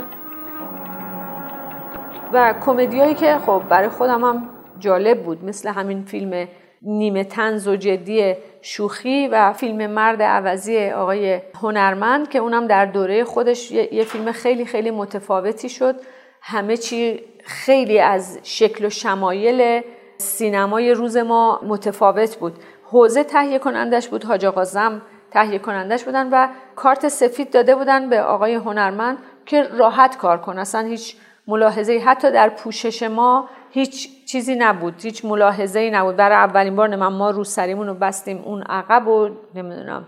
و 2.33 2.53
کمدیایی 2.65 3.15
که 3.15 3.37
خب 3.45 3.61
برای 3.69 3.89
خودم 3.89 4.23
هم 4.23 4.49
جالب 4.79 5.23
بود 5.23 5.45
مثل 5.45 5.69
همین 5.69 6.03
فیلم 6.03 6.47
نیمه 6.81 7.23
تنز 7.23 7.67
و 7.67 7.75
جدی 7.75 8.35
شوخی 8.61 9.27
و 9.27 9.53
فیلم 9.53 9.91
مرد 9.91 10.21
عوضی 10.21 10.89
آقای 10.89 11.41
هنرمند 11.61 12.29
که 12.29 12.39
اونم 12.39 12.67
در 12.67 12.85
دوره 12.85 13.23
خودش 13.23 13.71
یه 13.71 14.03
فیلم 14.03 14.31
خیلی 14.31 14.65
خیلی 14.65 14.91
متفاوتی 14.91 15.69
شد. 15.69 15.95
همه 16.41 16.77
چی 16.77 17.19
خیلی 17.43 17.99
از 17.99 18.39
شکل 18.43 18.85
و 18.85 18.89
شمایل 18.89 19.81
سینمای 20.17 20.93
روز 20.93 21.17
ما 21.17 21.59
متفاوت 21.63 22.35
بود. 22.35 22.53
حوزه 22.85 23.23
تهیه 23.23 23.59
کنندش 23.59 24.07
بود 24.07 24.23
حاج 24.23 24.45
آقا 24.45 24.63
زم 24.63 25.01
تهیه 25.31 25.59
کنندش 25.59 26.03
بودن 26.03 26.29
و 26.31 26.47
کارت 26.75 27.07
سفید 27.07 27.51
داده 27.51 27.75
بودن 27.75 28.09
به 28.09 28.21
آقای 28.21 28.53
هنرمند 28.53 29.17
که 29.45 29.63
راحت 29.63 30.17
کار 30.17 30.37
کن. 30.37 30.59
اصلا 30.59 30.81
هیچ 30.81 31.15
ملاحظه 31.47 32.01
حتی 32.05 32.31
در 32.31 32.49
پوشش 32.49 33.03
ما 33.03 33.49
هیچ 33.73 34.25
چیزی 34.25 34.55
نبود 34.55 35.01
هیچ 35.01 35.25
ملاحظه 35.25 35.79
ای 35.79 35.91
نبود. 35.91 36.15
برای 36.15 36.35
اولین 36.35 36.75
بار 36.75 36.95
من 36.95 37.07
ما 37.07 37.29
رو 37.29 37.43
سریمون 37.43 37.87
رو 37.87 37.93
بستیم 37.93 38.41
اون 38.45 38.61
عقب 38.61 39.07
و 39.07 39.29
نمی‌دونم. 39.55 40.07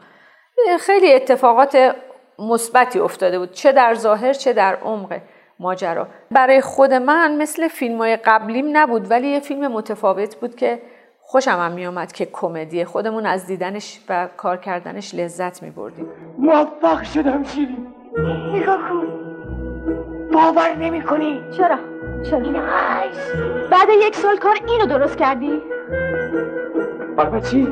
خیلی 0.80 1.14
اتفاقات 1.14 1.96
مثبتی 2.40 3.00
افتاده 3.00 3.40
بود 3.40 3.52
چه 3.52 3.72
در 3.72 3.94
ظاهر 3.94 4.34
چه 4.34 4.54
در 4.54 4.76
عمق 4.76 5.22
ماجرا. 5.60 6.08
برای 6.32 6.62
خود 6.62 6.94
من 6.94 7.38
مثل 7.38 7.68
فیلم 7.68 7.98
های 7.98 8.16
قبلیم 8.16 8.78
نبود 8.78 9.12
ولی 9.12 9.28
یه 9.28 9.40
فیلم 9.40 9.68
متفاوت 9.68 10.36
بود 10.36 10.56
که 10.56 10.82
خوشم 11.22 11.52
هم 11.52 11.72
میومد 11.72 12.12
که 12.12 12.26
کمدی. 12.26 12.86
خودمون 12.86 13.26
از 13.26 13.48
دیدنش 13.48 14.00
و 14.10 14.28
کار 14.38 14.58
کردنش 14.58 15.16
لذت 15.16 15.64
می 15.64 15.70
بردیم 15.70 16.08
موفق 16.38 17.04
شدم 17.04 17.44
شیرین. 17.44 17.88
نگاه 18.54 18.90
کن. 18.90 19.08
باور 20.34 20.76
نمی 20.76 21.04
کنی 21.04 21.42
چرا؟ 21.58 21.95
چرا؟ 22.29 22.39
بعد 23.72 23.89
یک 23.89 24.15
سال 24.15 24.38
کار 24.38 24.55
اینو 24.67 24.86
درست 24.86 25.17
کردی؟ 25.17 25.62
بابا 27.17 27.39
چی؟ 27.39 27.67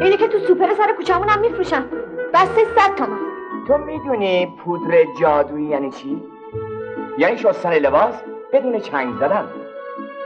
اینی 0.00 0.16
که 0.16 0.28
تو 0.28 0.38
سوپر 0.38 0.74
سر 0.74 0.92
کوچمون 0.96 1.28
هم 1.28 1.40
میفروشن 1.40 1.84
بسته 2.34 2.64
صد 2.64 2.94
تومن 2.96 3.18
تو 3.68 3.78
می‌دونی 3.78 4.54
پودر 4.64 5.04
جادویی 5.20 5.66
یعنی 5.66 5.90
چی؟ 5.90 6.22
یعنی 7.18 7.38
شستن 7.38 7.72
لباس 7.72 8.14
بدون 8.52 8.78
چنگ 8.78 9.14
زدن 9.14 9.48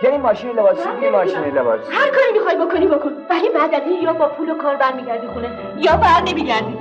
یعنی 0.03 0.19
ماشین 0.19 0.51
لباسی 0.51 0.89
یه 1.03 1.11
ماشین 1.11 1.45
لباس 1.45 1.81
هر 1.91 2.11
کاری 2.11 2.33
می‌خوای 2.33 2.57
بکنی 2.57 2.87
بکن 2.87 3.13
ولی 3.31 3.49
بعد 3.49 3.75
از 3.75 3.83
این 3.87 4.03
یا 4.03 4.13
با 4.13 4.29
پول 4.29 4.51
و 4.51 4.55
کار 4.55 4.77
برمیگردی 4.77 5.27
خونه 5.27 5.51
یا 5.77 5.97
بر 5.97 6.21
نمیگردی 6.27 6.79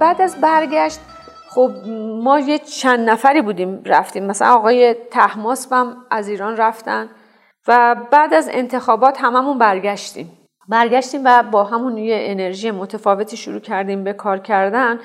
بعد 0.00 0.20
از 0.22 0.40
برگشت 0.40 1.00
خب 1.54 1.70
ما 2.22 2.38
یه 2.38 2.58
چند 2.58 3.10
نفری 3.10 3.42
بودیم 3.42 3.82
رفتیم. 3.84 4.26
مثلا 4.26 4.54
آقای 4.54 4.94
تحماس 5.10 5.72
هم 5.72 5.96
از 6.10 6.28
ایران 6.28 6.56
رفتن 6.56 7.08
و 7.68 7.96
بعد 8.10 8.34
از 8.34 8.50
انتخابات 8.52 9.20
هممون 9.20 9.58
برگشتیم. 9.58 10.38
برگشتیم 10.68 11.20
و 11.24 11.42
با 11.42 11.64
همون 11.64 11.98
یه 11.98 12.16
انرژی 12.20 12.70
متفاوتی 12.70 13.36
شروع 13.36 13.60
کردیم 13.60 14.04
به 14.04 14.12
کار 14.12 14.38
کردن. 14.38 15.00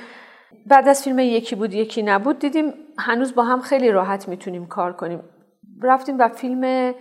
بعد 0.66 0.88
از 0.88 1.04
فیلم 1.04 1.20
یکی 1.20 1.56
بود 1.56 1.74
یکی 1.74 2.04
نبود 2.04 2.40
دیدیم 2.40 2.74
هنوز 3.00 3.36
با 3.36 3.44
هم 3.44 3.62
خیلی 3.62 3.92
راحت 3.92 4.28
می‌تونیم 4.28 4.68
کار 4.68 4.94
کنیم. 4.94 5.24
رفتیم 5.82 6.20
و 6.20 6.28
فیلم 6.28 6.94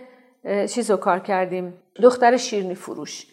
چیز 0.69 0.91
رو 0.91 0.97
کار 0.97 1.19
کردیم. 1.19 1.73
دختر 2.03 2.37
شیرنی 2.37 2.75
فروش. 2.75 3.25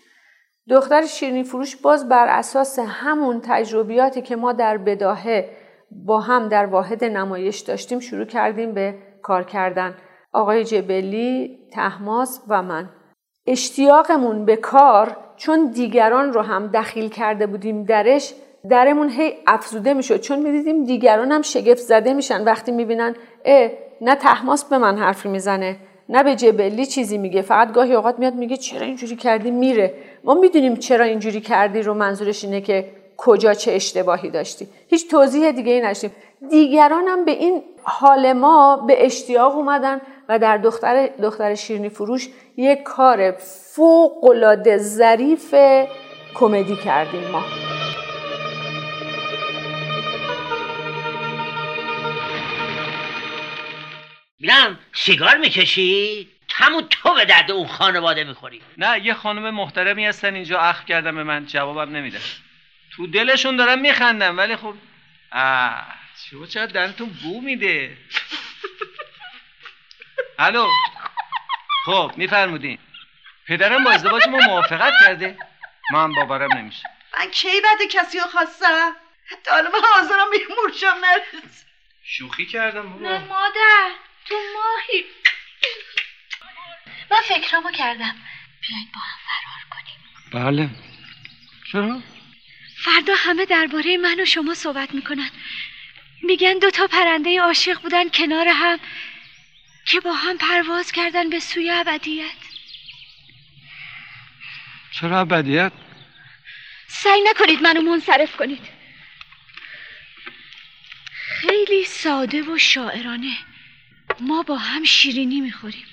دختر 0.71 1.07
شیرنی 1.07 1.45
فروش 1.45 1.77
باز 1.77 2.09
بر 2.09 2.27
اساس 2.29 2.79
همون 2.79 3.41
تجربیاتی 3.45 4.23
که 4.23 4.37
ما 4.37 4.53
در 4.53 4.77
بداهه 4.77 5.66
با 5.91 6.21
هم 6.21 6.49
در 6.49 6.67
واحد 6.67 7.05
نمایش 7.05 7.61
داشتیم 7.61 8.01
شروع 8.01 8.25
کردیم 8.25 8.75
به 8.75 8.95
کار 9.23 9.45
کردن. 9.45 9.95
آقای 10.33 10.65
جبلی، 10.65 11.59
تحماس 11.73 12.43
و 12.49 12.63
من. 12.63 12.89
اشتیاقمون 13.47 14.45
به 14.45 14.57
کار 14.57 15.17
چون 15.37 15.71
دیگران 15.71 16.33
رو 16.33 16.41
هم 16.41 16.67
دخیل 16.67 17.09
کرده 17.09 17.47
بودیم 17.47 17.85
درش 17.85 18.35
درمون 18.71 19.09
هی 19.09 19.33
افزوده 19.47 19.95
می‌شد. 19.95 20.21
چون 20.21 20.39
می‌دیدیم 20.39 20.85
دیگران 20.85 21.33
هم 21.33 21.43
شگفت 21.43 21.81
زده 21.81 22.15
میشن. 22.15 22.45
وقتی 22.45 22.73
می‌بینن 22.73 23.15
اه 23.45 23.71
نه 24.01 24.15
تحماس 24.15 24.65
به 24.65 24.79
من 24.79 24.99
حرفی 24.99 25.29
می‌زنه 25.29 25.77
نه 26.09 26.23
به 26.23 26.35
جبلی 26.35 26.87
چیزی 26.87 27.19
میگه. 27.19 27.43
فقط 27.43 27.73
گاهی 27.73 27.95
اوقات 27.95 28.19
میاد 28.19 28.35
میگه 28.35 28.57
چرا 28.57 28.87
اینجوری 28.87 29.17
کردی؟ 29.17 29.51
میره. 29.51 29.95
ما 30.25 30.35
می‌دونیم 30.35 30.77
چرا 30.77 31.05
اینجوری 31.05 31.41
کردی 31.41 31.83
رو 31.83 31.95
منظورش 31.95 32.45
اینه 32.45 32.61
که 32.61 32.91
کجا 33.17 33.55
چه 33.55 33.73
اشتباهی 33.73 34.31
داشتی. 34.31 34.69
هیچ 34.89 35.11
توضیح 35.11 35.51
دیگه 35.51 35.73
ای 35.73 35.81
نشدیم 35.81 36.13
دیگران 36.51 37.09
هم 37.09 37.25
به 37.25 37.33
این 37.33 37.63
حال 37.83 38.33
ما 38.33 38.77
به 38.77 39.07
اشتیاق 39.07 39.57
اومدن 39.57 40.01
و 40.29 40.39
در 40.39 40.57
دختر, 40.57 41.07
دختر 41.23 41.55
شیرنی 41.55 41.89
فروش 41.89 42.29
یک 42.57 42.83
کار 42.83 43.31
فوق 43.75 44.25
العاده 44.25 44.79
ظریف 44.79 45.55
کمدی 46.35 46.77
کردیم 46.77 47.29
ما. 47.33 47.43
میرم 54.41 54.79
سیگار 54.95 55.37
می‌کشی؟ 55.37 56.29
همون 56.51 56.83
تو 56.91 57.15
به 57.15 57.25
درد 57.25 57.51
اون 57.51 57.67
خانواده 57.67 58.25
می‌خوری. 58.25 58.61
نه 58.79 59.07
یه 59.07 59.15
خانم 59.15 59.55
محترمی 59.55 60.07
هستن 60.07 60.35
اینجا 60.35 60.59
اخ 60.59 60.85
کردم 60.85 61.17
به 61.17 61.25
من 61.25 61.47
جوابم 61.47 61.97
نمیده. 61.97 62.19
تو 62.97 63.07
دلشون 63.07 63.57
دارم 63.57 63.79
میخندم 63.79 64.39
ولی 64.39 64.57
خب 64.57 64.75
آه 65.33 65.87
شما 66.31 66.47
چرا 66.47 66.67
دنتون 66.67 67.09
بو 67.09 67.41
میده. 67.41 67.97
الو 70.39 70.67
خب 71.87 72.13
میفرمودین. 72.17 72.79
پدرم 73.49 73.85
با 73.85 73.91
ازدواج 73.91 74.29
ما 74.29 74.39
موافقت 74.39 74.93
کرده. 75.01 75.39
من 75.93 76.13
باورم 76.13 76.53
نمیشه. 76.59 76.83
من 77.19 77.31
کی 77.31 77.61
بعد 77.61 77.79
کسی 77.91 78.19
رو 78.19 78.25
خواستم؟ 78.25 78.97
حتی 79.27 79.51
حالا 79.51 79.71
من 79.71 79.79
حاضرم 79.95 80.31
به 80.31 80.55
مورشم 80.63 80.97
نرس 81.05 81.65
شوخی 82.03 82.47
کردم 82.47 82.99
نه 83.03 83.19
مادر 83.19 83.91
تو 84.29 84.35
ماهی. 84.35 85.05
من 87.11 87.21
فکرامو 87.29 87.71
کردم. 87.71 88.15
بیاین 88.61 88.89
با 88.95 89.01
هم 89.01 89.19
فرار 89.27 89.63
کنیم. 89.71 90.45
بله. 90.45 90.71
چرا؟ 91.73 92.03
فردا 92.77 93.15
همه 93.17 93.45
درباره 93.45 93.97
من 93.97 94.21
و 94.21 94.25
شما 94.25 94.55
صحبت 94.55 94.95
می‌کنن. 94.95 95.31
میگن 96.23 96.59
دو 96.59 96.71
تا 96.71 96.87
پرنده 96.87 97.41
عاشق 97.41 97.81
بودن 97.81 98.09
کنار 98.09 98.49
هم 98.49 98.81
که 99.87 100.01
با 100.01 100.13
هم 100.13 100.39
پرواز 100.39 100.93
کردن 100.93 101.31
به 101.31 101.41
سوی 101.41 101.71
ابدیت. 101.71 102.37
چرا 104.93 105.21
ابدیت؟ 105.21 105.73
سعی 106.87 107.21
نکنید 107.31 107.63
منو 107.63 107.81
منصرف 107.81 108.37
کنید. 108.37 108.63
خیلی 111.41 111.85
ساده 111.85 112.43
و 112.43 112.59
شاعرانه. 112.59 113.37
ما 114.21 114.43
با 114.43 114.57
هم 114.57 114.85
شیرینی 114.85 115.41
می‌خوریم. 115.41 115.87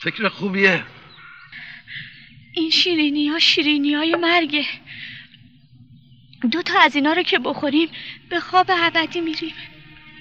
فکر 0.00 0.28
خوبیه. 0.28 0.84
این 2.54 2.70
شیرینی 2.70 3.28
ها 3.28 3.38
شیرینی 3.38 3.94
های 3.94 4.14
مرگه. 4.14 4.66
دو 6.50 6.62
تا 6.62 6.80
از 6.80 6.96
اینا 6.96 7.12
رو 7.12 7.22
که 7.22 7.38
بخوریم 7.38 7.88
به 8.30 8.40
خواب 8.40 8.66
ابدی 8.70 9.20
میریم 9.20 9.54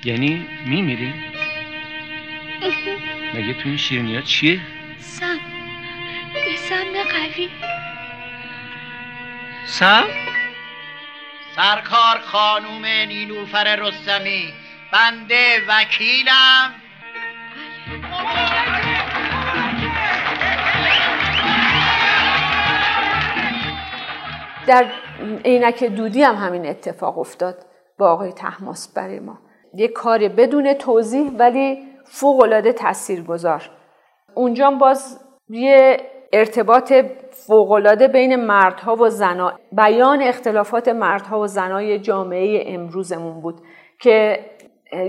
یعنی 0.06 0.48
میمیریم؟ 0.66 1.24
مگه 3.34 3.54
تو 3.54 3.70
این 3.70 3.78
شیرینی 3.78 4.16
ها 4.16 4.22
چیه؟ 4.22 4.60
سم 5.00 5.40
یه 6.36 6.56
سم 6.56 6.94
قوی 7.12 7.50
سم؟ 9.66 10.04
سرکار 11.56 12.20
خانوم 12.26 12.86
نیلوفر 12.86 13.76
رستمی 13.76 14.54
بنده 14.92 15.62
وکیلم 15.68 16.74
در 24.68 24.92
عینک 25.46 25.84
دودی 25.84 26.24
هم 26.24 26.36
همین 26.36 26.66
اتفاق 26.66 27.20
افتاد 27.20 27.56
با 28.00 28.12
آقای 28.12 28.32
تحماس 28.32 28.94
برای 28.94 29.20
ما. 29.20 29.40
یه 29.74 29.88
کار 29.88 30.28
بدون 30.28 30.74
توضیح 30.74 31.32
ولی 31.40 31.84
فوق 32.06 32.44
العاده 32.44 32.74
تاثیرگذار. 32.74 33.70
اونجا 34.36 34.72
باز 34.72 35.20
یه 35.50 35.98
ارتباط 36.34 36.94
فوقالعاده 37.32 38.08
بین 38.08 38.36
مردها 38.36 38.96
و 38.96 39.10
زنها 39.10 39.60
بیان 39.72 40.22
اختلافات 40.22 40.88
مردها 40.88 41.40
و 41.40 41.48
زنای 41.48 42.00
جامعه 42.00 42.64
امروزمون 42.68 43.42
بود 43.42 43.62
که 44.00 44.40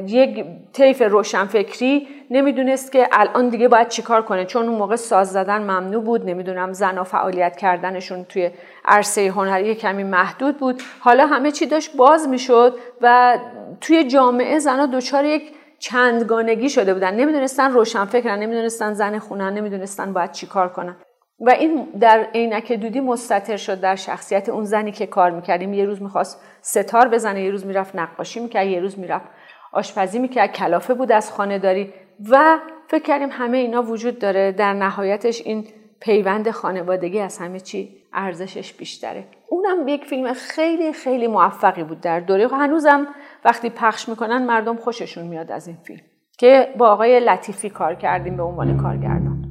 یک 0.07 0.45
طیف 0.73 1.03
روشنفکری 1.03 2.09
نمی‌دونست 2.31 2.93
که 2.93 3.09
الان 3.13 3.49
دیگه 3.49 3.69
باید 3.69 3.89
چیکار 3.89 4.23
کنه. 4.23 4.45
چون 4.45 4.69
اون 4.69 4.79
موقع 4.79 4.97
ساز 4.97 5.33
زدن 5.33 5.63
ممنوع 5.63 6.03
بود 6.03 6.25
نمی‌دونم 6.25 6.73
زنها 6.73 7.05
فعالیت 7.05 7.57
کردنشون 7.57 8.25
توی 8.25 8.51
عرصه 8.85 9.31
هنری 9.31 9.75
کمی 9.75 10.05
محدود 10.05 10.59
بود. 10.59 10.83
حالا 11.01 11.27
همه 11.27 11.53
چی 11.53 11.67
داشت 11.67 11.97
باز 11.97 12.29
می‌شد 12.29 12.75
و 13.01 13.39
توی 13.81 14.05
جامعه 14.05 14.59
زنها 14.59 14.87
دچار 14.87 15.25
یک 15.25 15.43
چندگانگی 15.79 16.71
شده 16.71 16.95
بودن. 16.95 17.15
نمی‌دونستن 17.15 17.73
روشنفکرن 17.73 18.39
نمی‌دونستن 18.39 18.93
زن 18.93 19.19
خونن 19.19 19.55
نمی‌دونستن 19.55 20.13
باید 20.13 20.33
چیکار 20.33 20.69
کنن. 20.69 20.97
و 21.41 21.51
این 21.51 21.89
در 22.01 22.27
عینک 22.35 22.73
دودی 22.73 23.01
مستطر 23.01 23.57
شد 23.57 23.81
در 23.81 23.97
شخصیت 23.97 24.49
اون 24.49 24.65
زنی 24.65 24.93
که 24.93 25.07
کار 25.07 25.31
می‌کردیم. 25.31 25.73
یه 25.73 25.85
روز 25.85 26.03
می‌خواست 26.03 26.43
ستار 26.63 27.09
بزنه 27.09 27.43
یه 27.43 27.51
روز 27.51 27.67
می‌رفت 27.67 27.97
نقاشی 27.97 28.41
می‌کرد 28.41 28.67
یه 28.67 28.81
روز 28.81 28.99
می‌رفت 28.99 29.27
آشپزی 29.73 30.19
می‌کرد 30.19 30.53
کلافه 30.53 30.95
بود 30.95 31.13
از 31.13 31.33
خانه 31.33 31.59
داری 31.59 31.93
و 32.31 32.59
فکر 32.89 33.03
کردیم 33.03 33.29
همه 33.33 33.59
اینا 33.59 33.83
وجود 33.83 34.19
داره. 34.19 34.53
در 34.53 34.73
نهایتش 34.73 35.43
این 35.45 35.67
پیوند 36.01 36.51
خانوادگی 36.51 37.21
از 37.21 37.39
همه 37.39 37.61
چی 37.61 37.97
ارزشش 38.13 38.73
بیشتره. 38.73 39.25
اونم 39.49 39.89
یک 39.89 40.05
فیلم 40.05 40.33
خیلی 40.33 40.93
خیلی 40.93 41.27
موفقی 41.27 41.85
بود 41.85 42.01
در 42.01 42.21
دوره. 42.21 42.49
هنوزم 42.49 43.07
وقتی 43.45 43.71
پخش 43.71 44.09
می‌کنن 44.09 44.47
مردم 44.47 44.77
خوششون 44.77 45.27
میاد 45.27 45.53
از 45.53 45.67
این 45.67 45.77
فیلم 45.85 46.01
که 46.39 46.75
با 46.79 46.89
آقای 46.89 47.21
لطیفی 47.21 47.71
کار 47.71 47.95
کردیم 47.95 48.37
به 48.37 48.43
عنوان 48.43 48.77
کارگردان. 48.77 49.45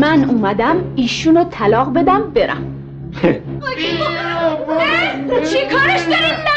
من 0.00 0.24
اومدم 0.24 0.92
ایشونو 0.96 1.44
طلاق 1.44 1.92
بدم 1.92 2.32
برم. 2.34 2.68
چی 5.50 5.66
کارش 5.68 6.02
داریم 6.02 6.51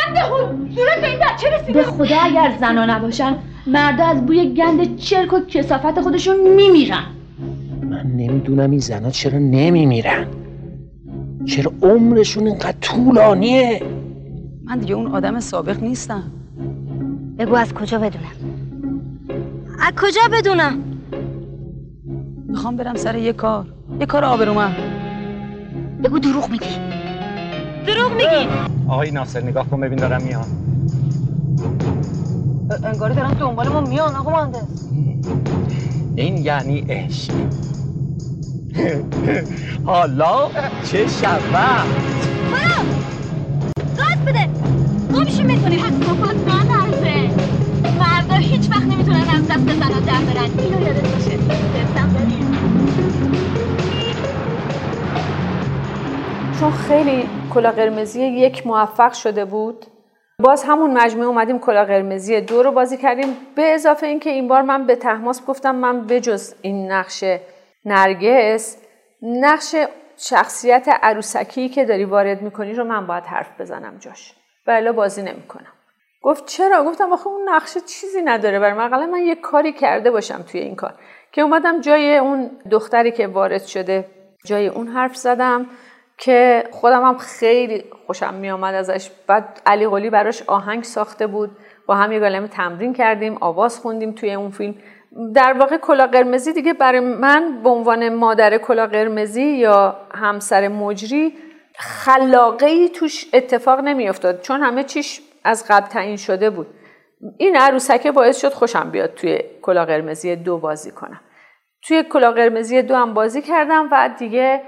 لنده 0.82 1.02
به 1.02 1.08
این 1.08 1.20
بچه 1.20 1.50
رسیده؟ 1.50 1.74
به 1.74 1.84
خدا 1.84 2.16
اگر 2.22 2.54
زنا 2.60 2.86
نباشن 2.86 3.36
مردا 3.68 4.04
از 4.04 4.26
بوی 4.26 4.54
گند 4.54 4.98
چرک 4.98 5.34
و 5.34 5.40
کسافت 5.40 6.02
خودشون 6.02 6.56
میمیرن. 6.56 7.04
من 7.90 8.04
نمی‌دونم 8.04 8.72
این 8.72 8.80
زنا 8.80 9.10
چرا 9.10 9.40
نمیمیرن. 9.40 10.28
چرا 11.46 11.72
عمرشون 11.82 12.48
اینقدر 12.48 12.76
طولانیه؟ 12.82 13.82
من 14.66 14.78
دیگه 14.78 14.96
اون 14.96 15.08
آدم 15.08 15.40
سابق 15.40 15.84
نیستم. 15.84 16.24
بگو 17.38 17.56
از 17.56 17.74
کجا 17.74 18.00
بدونم؟ 18.00 18.32
از 19.80 19.94
کجا 20.02 20.22
بدونم؟ 20.34 20.84
می‌خوام 22.48 22.76
برم 22.76 22.96
سر 22.96 23.16
یه 23.16 23.34
کار. 23.34 23.66
یه 24.00 24.06
کار 24.06 24.26
آبرومند. 24.26 24.76
بگو 26.04 26.20
دروغ 26.20 26.50
میگی. 26.50 26.85
دروغ 27.88 28.12
میگی. 28.12 28.48
آقای 28.88 29.12
ناصر 29.12 29.42
نگاه 29.42 29.70
کن 29.70 29.82
ببین 29.82 30.00
دارم 30.00 30.22
میان 30.22 30.46
انگاری 32.84 33.16
دارم 33.16 33.34
دنبال 33.34 33.68
ما 33.68 33.82
میان 33.82 34.16
آقا 34.16 34.32
مهندس. 34.32 34.90
این 36.16 36.38
یعنی 36.38 36.86
عشق. 36.90 37.34
حالا 39.86 40.50
چه 40.84 41.08
شود؟ 41.08 41.88
گاز 43.98 44.26
بده. 44.26 44.50
گمشو 45.14 45.44
می‌تونی. 45.44 45.76
حسافات 45.76 46.36
ندرزه 46.48 47.30
مردا 48.00 48.36
هیچ 48.36 48.70
وقت 48.70 48.82
نمی‌تونن 48.82 49.18
از 49.18 49.48
دست 49.48 49.80
زنا 49.80 50.00
در 50.00 50.22
برن. 50.34 50.50
اینو 50.60 50.82
یادت 50.82 51.14
باشه. 51.14 51.38
چون 56.60 56.72
خیلی 56.72 57.24
کلا 57.56 57.72
قرمزی 57.72 58.26
یک 58.26 58.68
موفق 58.68 59.14
شده 59.14 59.46
بود. 59.46 59.86
باز 60.40 60.64
همون 60.64 60.98
مجموعه 60.98 61.28
اومدیم 61.28 61.60
کلا 61.60 61.86
قرمزی 61.86 62.42
دو 62.42 62.64
رو 62.64 62.72
بازی 62.72 62.98
کردیم. 62.98 63.38
به 63.56 63.74
اضافه 63.74 64.08
اینکه 64.08 64.30
این 64.30 64.48
بار 64.48 64.62
من 64.62 64.86
به 64.86 64.96
تحماس 64.96 65.46
گفتم 65.46 65.76
من 65.76 66.08
بجز 66.08 66.54
این 66.62 66.92
نقش 66.92 67.24
نرگس 67.86 68.78
نقش 69.22 69.76
شخصیت 70.18 70.88
عروسکی 71.02 71.70
که 71.70 71.86
داری 71.86 72.06
وارد 72.06 72.42
می‌کنی 72.42 72.74
رو 72.74 72.84
من 72.84 73.08
باید 73.08 73.24
حرف 73.24 73.62
بزنم 73.62 73.98
جاش. 74.00 74.34
بله 74.66 74.92
بازی 74.92 75.22
نمی‌کنم. 75.22 75.74
گفت 76.22 76.46
چرا؟ 76.46 76.84
گفتم 76.84 77.14
آخه 77.14 77.28
اون 77.28 77.50
نقشه 77.50 77.80
چیزی 77.80 78.22
نداره 78.22 78.60
برای 78.60 78.74
من 78.74 79.10
من 79.10 79.20
یه 79.20 79.36
کاری 79.36 79.74
کرده 79.74 80.12
باشم 80.12 80.42
توی 80.52 80.60
این 80.62 80.76
کار. 80.76 80.94
که 81.32 81.42
اومدم 81.42 81.82
جای 81.82 82.18
اون 82.18 82.52
دختری 82.72 83.12
که 83.12 83.28
وارد 83.28 83.64
شده 83.64 84.06
جای 84.46 84.68
اون 84.68 84.88
حرف 84.88 85.16
زدم. 85.16 85.66
که 86.18 86.64
خودم 86.72 87.04
هم 87.04 87.18
خیلی 87.18 87.84
خوشم 88.06 88.34
می 88.34 88.50
آمد 88.50 88.76
ازش. 88.76 89.10
بعد 89.28 89.62
علی 89.66 89.88
قلی 89.88 90.10
براش 90.10 90.44
آهنگ 90.48 90.84
ساخته 90.84 91.28
بود. 91.28 91.52
با 91.88 91.96
هم 91.96 92.12
یه 92.12 92.20
گالمه 92.20 92.48
تمرین 92.48 92.94
کردیم 92.94 93.38
آواز 93.42 93.80
خوندیم 93.80 94.12
توی 94.12 94.34
اون 94.34 94.52
فیلم. 94.52 94.76
در 95.36 95.54
واقع 95.54 95.78
کلا 95.78 96.08
قرمزی 96.08 96.54
دیگه 96.54 96.74
برای 96.74 97.00
من 97.00 97.64
به 97.64 97.70
عنوان 97.70 98.14
مادر 98.14 98.58
کلا 98.58 98.88
قرمزی 98.88 99.44
یا 99.44 99.96
همسر 100.14 100.68
مجری 100.68 101.34
خلاقه 101.78 102.66
ای 102.66 102.90
توش 102.90 103.26
اتفاق 103.34 103.80
نمیافتاد. 103.80 104.42
چون 104.42 104.62
همه 104.62 104.84
چیش 104.84 105.22
از 105.44 105.66
قبل 105.70 105.88
تعیین 105.88 106.18
شده 106.18 106.50
بود. 106.50 106.68
این 107.38 107.56
عروسکه 107.56 108.12
باعث 108.12 108.42
شد 108.42 108.54
خوشم 108.54 108.90
بیاد 108.92 109.14
توی 109.14 109.40
کلا 109.62 109.86
قرمزی 109.86 110.36
دو 110.36 110.58
بازی 110.58 110.92
کنم. 110.92 111.22
توی 111.88 112.04
کلا 112.04 112.32
قرمزی 112.32 112.82
دو 112.82 112.96
هم 112.96 113.14
بازی 113.14 113.42
کردم 113.42 113.90
و 113.92 114.10
دیگه 114.20 114.62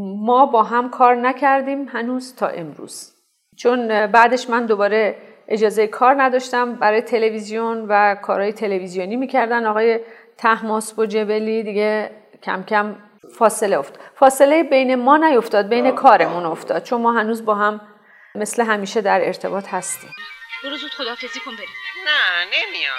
ما 0.00 0.46
با 0.46 0.62
هم 0.62 0.90
کار 0.90 1.14
نکردیم 1.14 1.88
هنوز 1.88 2.36
تا 2.36 2.46
امروز. 2.46 3.12
چون 3.56 4.06
بعدش 4.06 4.50
من 4.50 4.66
دوباره 4.66 5.16
اجازه 5.48 5.86
کار 5.86 6.22
نداشتم 6.22 6.74
برای 6.74 7.02
تلویزیون 7.02 7.86
و 7.88 8.14
کارهای 8.14 8.52
تلویزیونی 8.52 9.16
می‌کردن. 9.16 9.66
آقای 9.66 10.00
تحماس 10.38 10.98
و 10.98 11.06
جبلی 11.06 11.62
دیگه 11.62 12.10
کم 12.42 12.62
کم 12.62 12.96
فاصله 13.38 13.78
افتاد. 13.78 14.00
فاصله 14.14 14.62
بین 14.62 14.94
ما 14.94 15.16
نیفتاد 15.16 15.68
بین 15.68 15.90
کارمون 15.90 16.46
افتاد. 16.46 16.82
چون 16.82 17.00
ما 17.00 17.12
هنوز 17.12 17.44
با 17.44 17.54
هم 17.54 17.80
مثل 18.34 18.62
همیشه 18.62 19.00
در 19.00 19.26
ارتباط 19.26 19.68
هستیم. 19.68 20.10
برو 20.64 20.76
زود 20.76 20.90
خداحافظی 20.90 21.40
کن 21.40 21.50
بریم. 21.50 21.68
نه 22.06 22.44
نمیام 22.44 22.98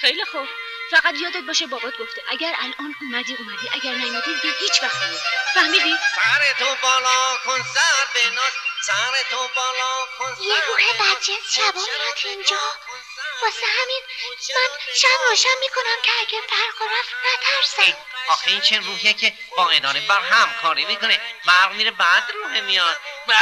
خیلی 0.00 0.24
خوب. 0.24 0.46
فقط 0.90 1.14
یادت 1.20 1.46
باشه 1.46 1.66
بابات 1.66 1.98
گفته 1.98 2.22
اگر 2.30 2.54
الان 2.58 2.94
اومدی 3.00 3.36
اومدی 3.36 3.68
اگر 3.72 3.94
نیومدی 3.94 4.34
دیگه 4.34 4.54
هیچ 4.60 4.82
وقت 4.82 5.02
نمیاد 5.02 5.20
فهمیدی؟ 5.54 5.96
سر 6.16 6.52
تو 6.58 6.76
بالا 6.82 7.36
کن 7.44 7.62
سر 7.74 8.06
بناز. 8.14 8.52
سر 8.86 9.22
تو 9.30 9.48
بالا 9.56 10.06
کن 10.18 10.42
یه 10.42 10.54
روح 10.66 10.80
بدجنس 11.00 11.54
شبا 11.54 11.80
میاد 11.80 12.18
اینجا. 12.24 12.60
واسه 13.42 13.66
همین 13.80 14.02
من 14.56 14.94
شب 14.94 15.08
روشن 15.30 15.58
می‌کنم 15.60 16.02
که 16.02 16.10
اگه 16.20 16.40
برق 16.40 16.82
رفت 16.98 17.10
نترسم. 17.24 17.96
آخه 18.28 18.50
این 18.50 18.60
چه 18.60 18.78
روحیه 18.78 19.12
که 19.12 19.34
با 19.56 19.70
اداره 19.70 20.00
بر 20.00 20.20
همکاری 20.20 20.84
می‌کنه. 20.84 21.20
برق 21.46 21.72
میره 21.72 21.90
بعد 21.90 22.24
روح 22.34 22.60
میاد. 22.60 23.00
به 23.26 23.34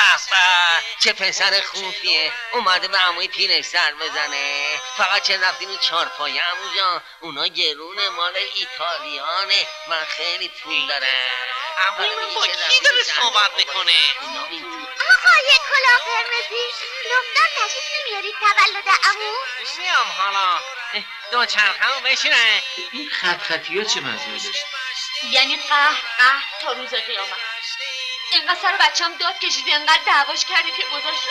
چه 1.01 1.13
پسر 1.13 1.61
خوبیه. 1.61 2.33
اومده 2.53 2.89
به 2.89 2.99
عموی 2.99 3.29
پیرش 3.29 3.65
سر 3.65 3.93
بزنه. 3.93 4.67
فقط 4.97 5.23
چه 5.23 5.41
رفتیم 5.41 5.69
این 5.69 5.79
چهار 5.79 6.07
پایه 6.07 6.43
اونجا 6.63 7.03
اونا 7.21 7.47
گرونه 7.47 8.09
مال 8.09 8.37
ایتالیانه. 8.55 9.67
من 9.89 10.05
خیلی 10.05 10.49
پول 10.49 10.87
داره 10.87 11.31
من 11.99 12.35
با 12.35 12.47
کی 12.47 12.81
داره 12.85 13.03
صحبت 13.03 13.51
می‌کنه؟ 13.57 13.93
آقای 15.15 15.51
کلاه 15.69 16.01
قرمزی 16.07 16.65
لطفا 17.11 17.45
تشریف 17.57 17.85
نمیارید 18.01 18.35
تولد 18.41 18.89
امو 19.05 19.33
میام 19.79 20.07
حالا. 20.19 20.61
دو 21.33 21.47
چرخمو 21.47 22.01
بشینه. 22.01 22.63
این 22.93 23.11
خط 23.11 23.43
خطی 23.43 23.79
ها 23.79 23.85
چه 23.85 24.01
مزمه 24.01 24.39
داشت 24.39 24.65
یعنی 25.31 25.57
قهر 25.57 26.03
قهر 26.19 26.45
تا 26.63 26.73
روز 26.73 26.95
قیامت. 26.95 27.39
اینقدر 28.33 28.61
سر 28.63 28.77
بچم 28.77 29.17
داد 29.19 29.39
کشیدی 29.39 29.73
اینقدر 29.73 30.03
دعواش 30.07 30.45
کردی 30.45 30.71
که 30.71 30.83
گذاشت 30.83 31.23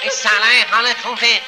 این 0.00 0.10
سلام 0.10 0.64
حالت 0.70 1.00
خوبه؟ 1.00 1.42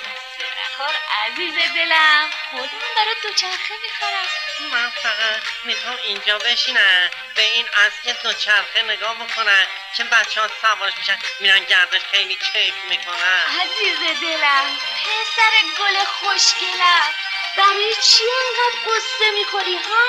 نخور 0.65 0.95
عزیز 1.27 1.55
دلم 1.55 2.31
خودم 2.51 2.69
برای 2.97 3.15
دوچرخه 3.23 3.75
می‌خورم. 3.83 4.29
من 4.73 4.91
فقط 5.03 5.43
می‌خوام 5.65 5.97
اینجا 6.07 6.39
بشینم. 6.39 7.11
به 7.35 7.43
این 7.43 7.67
اصل 7.87 8.13
دوچرخه 8.23 8.83
نگاه 8.83 9.15
بکنم 9.15 9.67
که 9.97 10.05
بچه 10.05 10.41
ها 10.41 10.49
سوارش 10.61 10.93
میشن 10.99 11.19
میرن 11.41 11.65
گردش 11.65 12.01
خیلی 12.11 12.35
کیف 12.35 12.75
می‌کنن. 12.89 13.43
عزیز 13.61 14.21
دلم 14.21 14.67
پسر 15.05 15.53
گل 15.79 16.05
خوشگلم. 16.05 17.09
برای 17.57 17.95
چی 18.03 18.25
انقدر 18.25 18.79
قصه 18.87 19.31
می‌خوری 19.39 19.77
ها؟ 19.77 20.05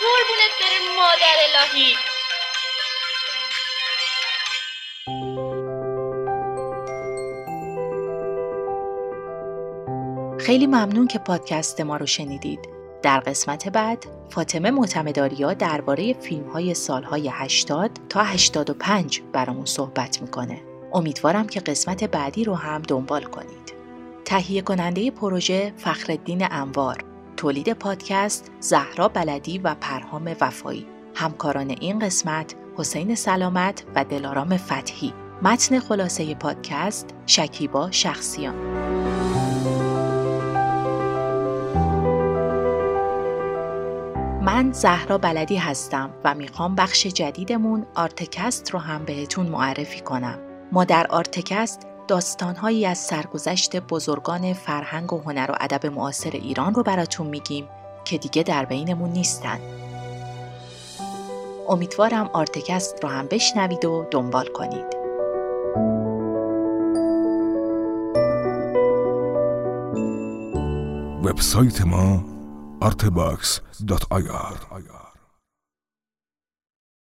قربونت 0.00 0.52
بره 0.60 0.96
مادر 0.96 1.36
الهی. 1.38 1.98
خیلی 10.46 10.66
ممنون 10.66 11.08
که 11.08 11.18
پادکست 11.18 11.80
ما 11.80 11.96
رو 11.96 12.06
شنیدید. 12.06 12.81
در 13.02 13.20
قسمت 13.20 13.68
بعد 13.68 14.06
فاطمه 14.30 14.70
معتمداریا 14.70 15.54
درباره 15.54 16.12
فیلم 16.12 16.48
های 16.48 16.74
سالهای 16.74 17.28
80 17.32 17.90
تا 18.08 18.22
85 18.22 19.22
برامون 19.32 19.64
صحبت 19.64 20.22
می‌کنه. 20.22 20.60
امیدوارم 20.92 21.46
که 21.46 21.60
قسمت 21.60 22.04
بعدی 22.04 22.44
رو 22.44 22.54
هم 22.54 22.82
دنبال 22.82 23.22
کنید. 23.22 23.72
تهیه 24.24 24.62
کننده 24.62 25.10
پروژه 25.10 25.72
فخردین 25.76 26.46
انوار 26.50 27.04
تولید 27.36 27.72
پادکست 27.72 28.50
زهرا 28.60 29.08
بلدی 29.08 29.58
و 29.58 29.74
پرهام 29.80 30.36
وفایی 30.40 30.86
همکاران 31.14 31.70
این 31.80 31.98
قسمت 31.98 32.54
حسین 32.76 33.14
سلامت 33.14 33.84
و 33.94 34.04
دلارام 34.04 34.56
فتحی 34.56 35.12
متن 35.42 35.78
خلاصه 35.78 36.34
پادکست 36.34 37.10
شکیبا 37.26 37.90
شخصیان 37.90 38.54
من 44.52 44.72
زهرا 44.72 45.18
بلدی 45.18 45.56
هستم 45.56 46.10
و 46.24 46.34
می‌خوام 46.34 46.74
بخش 46.74 47.06
جدیدمون 47.06 47.86
آرتکست 47.94 48.70
رو 48.70 48.78
هم 48.78 49.04
بهتون 49.04 49.46
معرفی 49.46 50.00
کنم. 50.00 50.38
ما 50.72 50.84
در 50.84 51.06
آرتکست 51.06 51.86
داستانهایی 52.08 52.86
از 52.86 52.98
سرگذشت 52.98 53.76
بزرگان 53.76 54.52
فرهنگ 54.52 55.12
و 55.12 55.20
هنر 55.20 55.50
و 55.50 55.54
ادب 55.60 55.86
معاصر 55.86 56.30
ایران 56.30 56.74
رو 56.74 56.82
براتون 56.82 57.26
میگیم 57.26 57.68
که 58.04 58.18
دیگه 58.18 58.42
در 58.42 58.64
بینمون 58.64 59.10
نیستن. 59.10 59.58
امیدوارم 61.68 62.30
آرتکست 62.32 63.04
رو 63.04 63.08
هم 63.08 63.26
بشنوید 63.26 63.84
و 63.84 64.06
دنبال 64.10 64.46
کنید. 64.46 64.96
وبسایت 71.24 71.80
ما 71.80 72.31
artebox.ir 72.82 75.01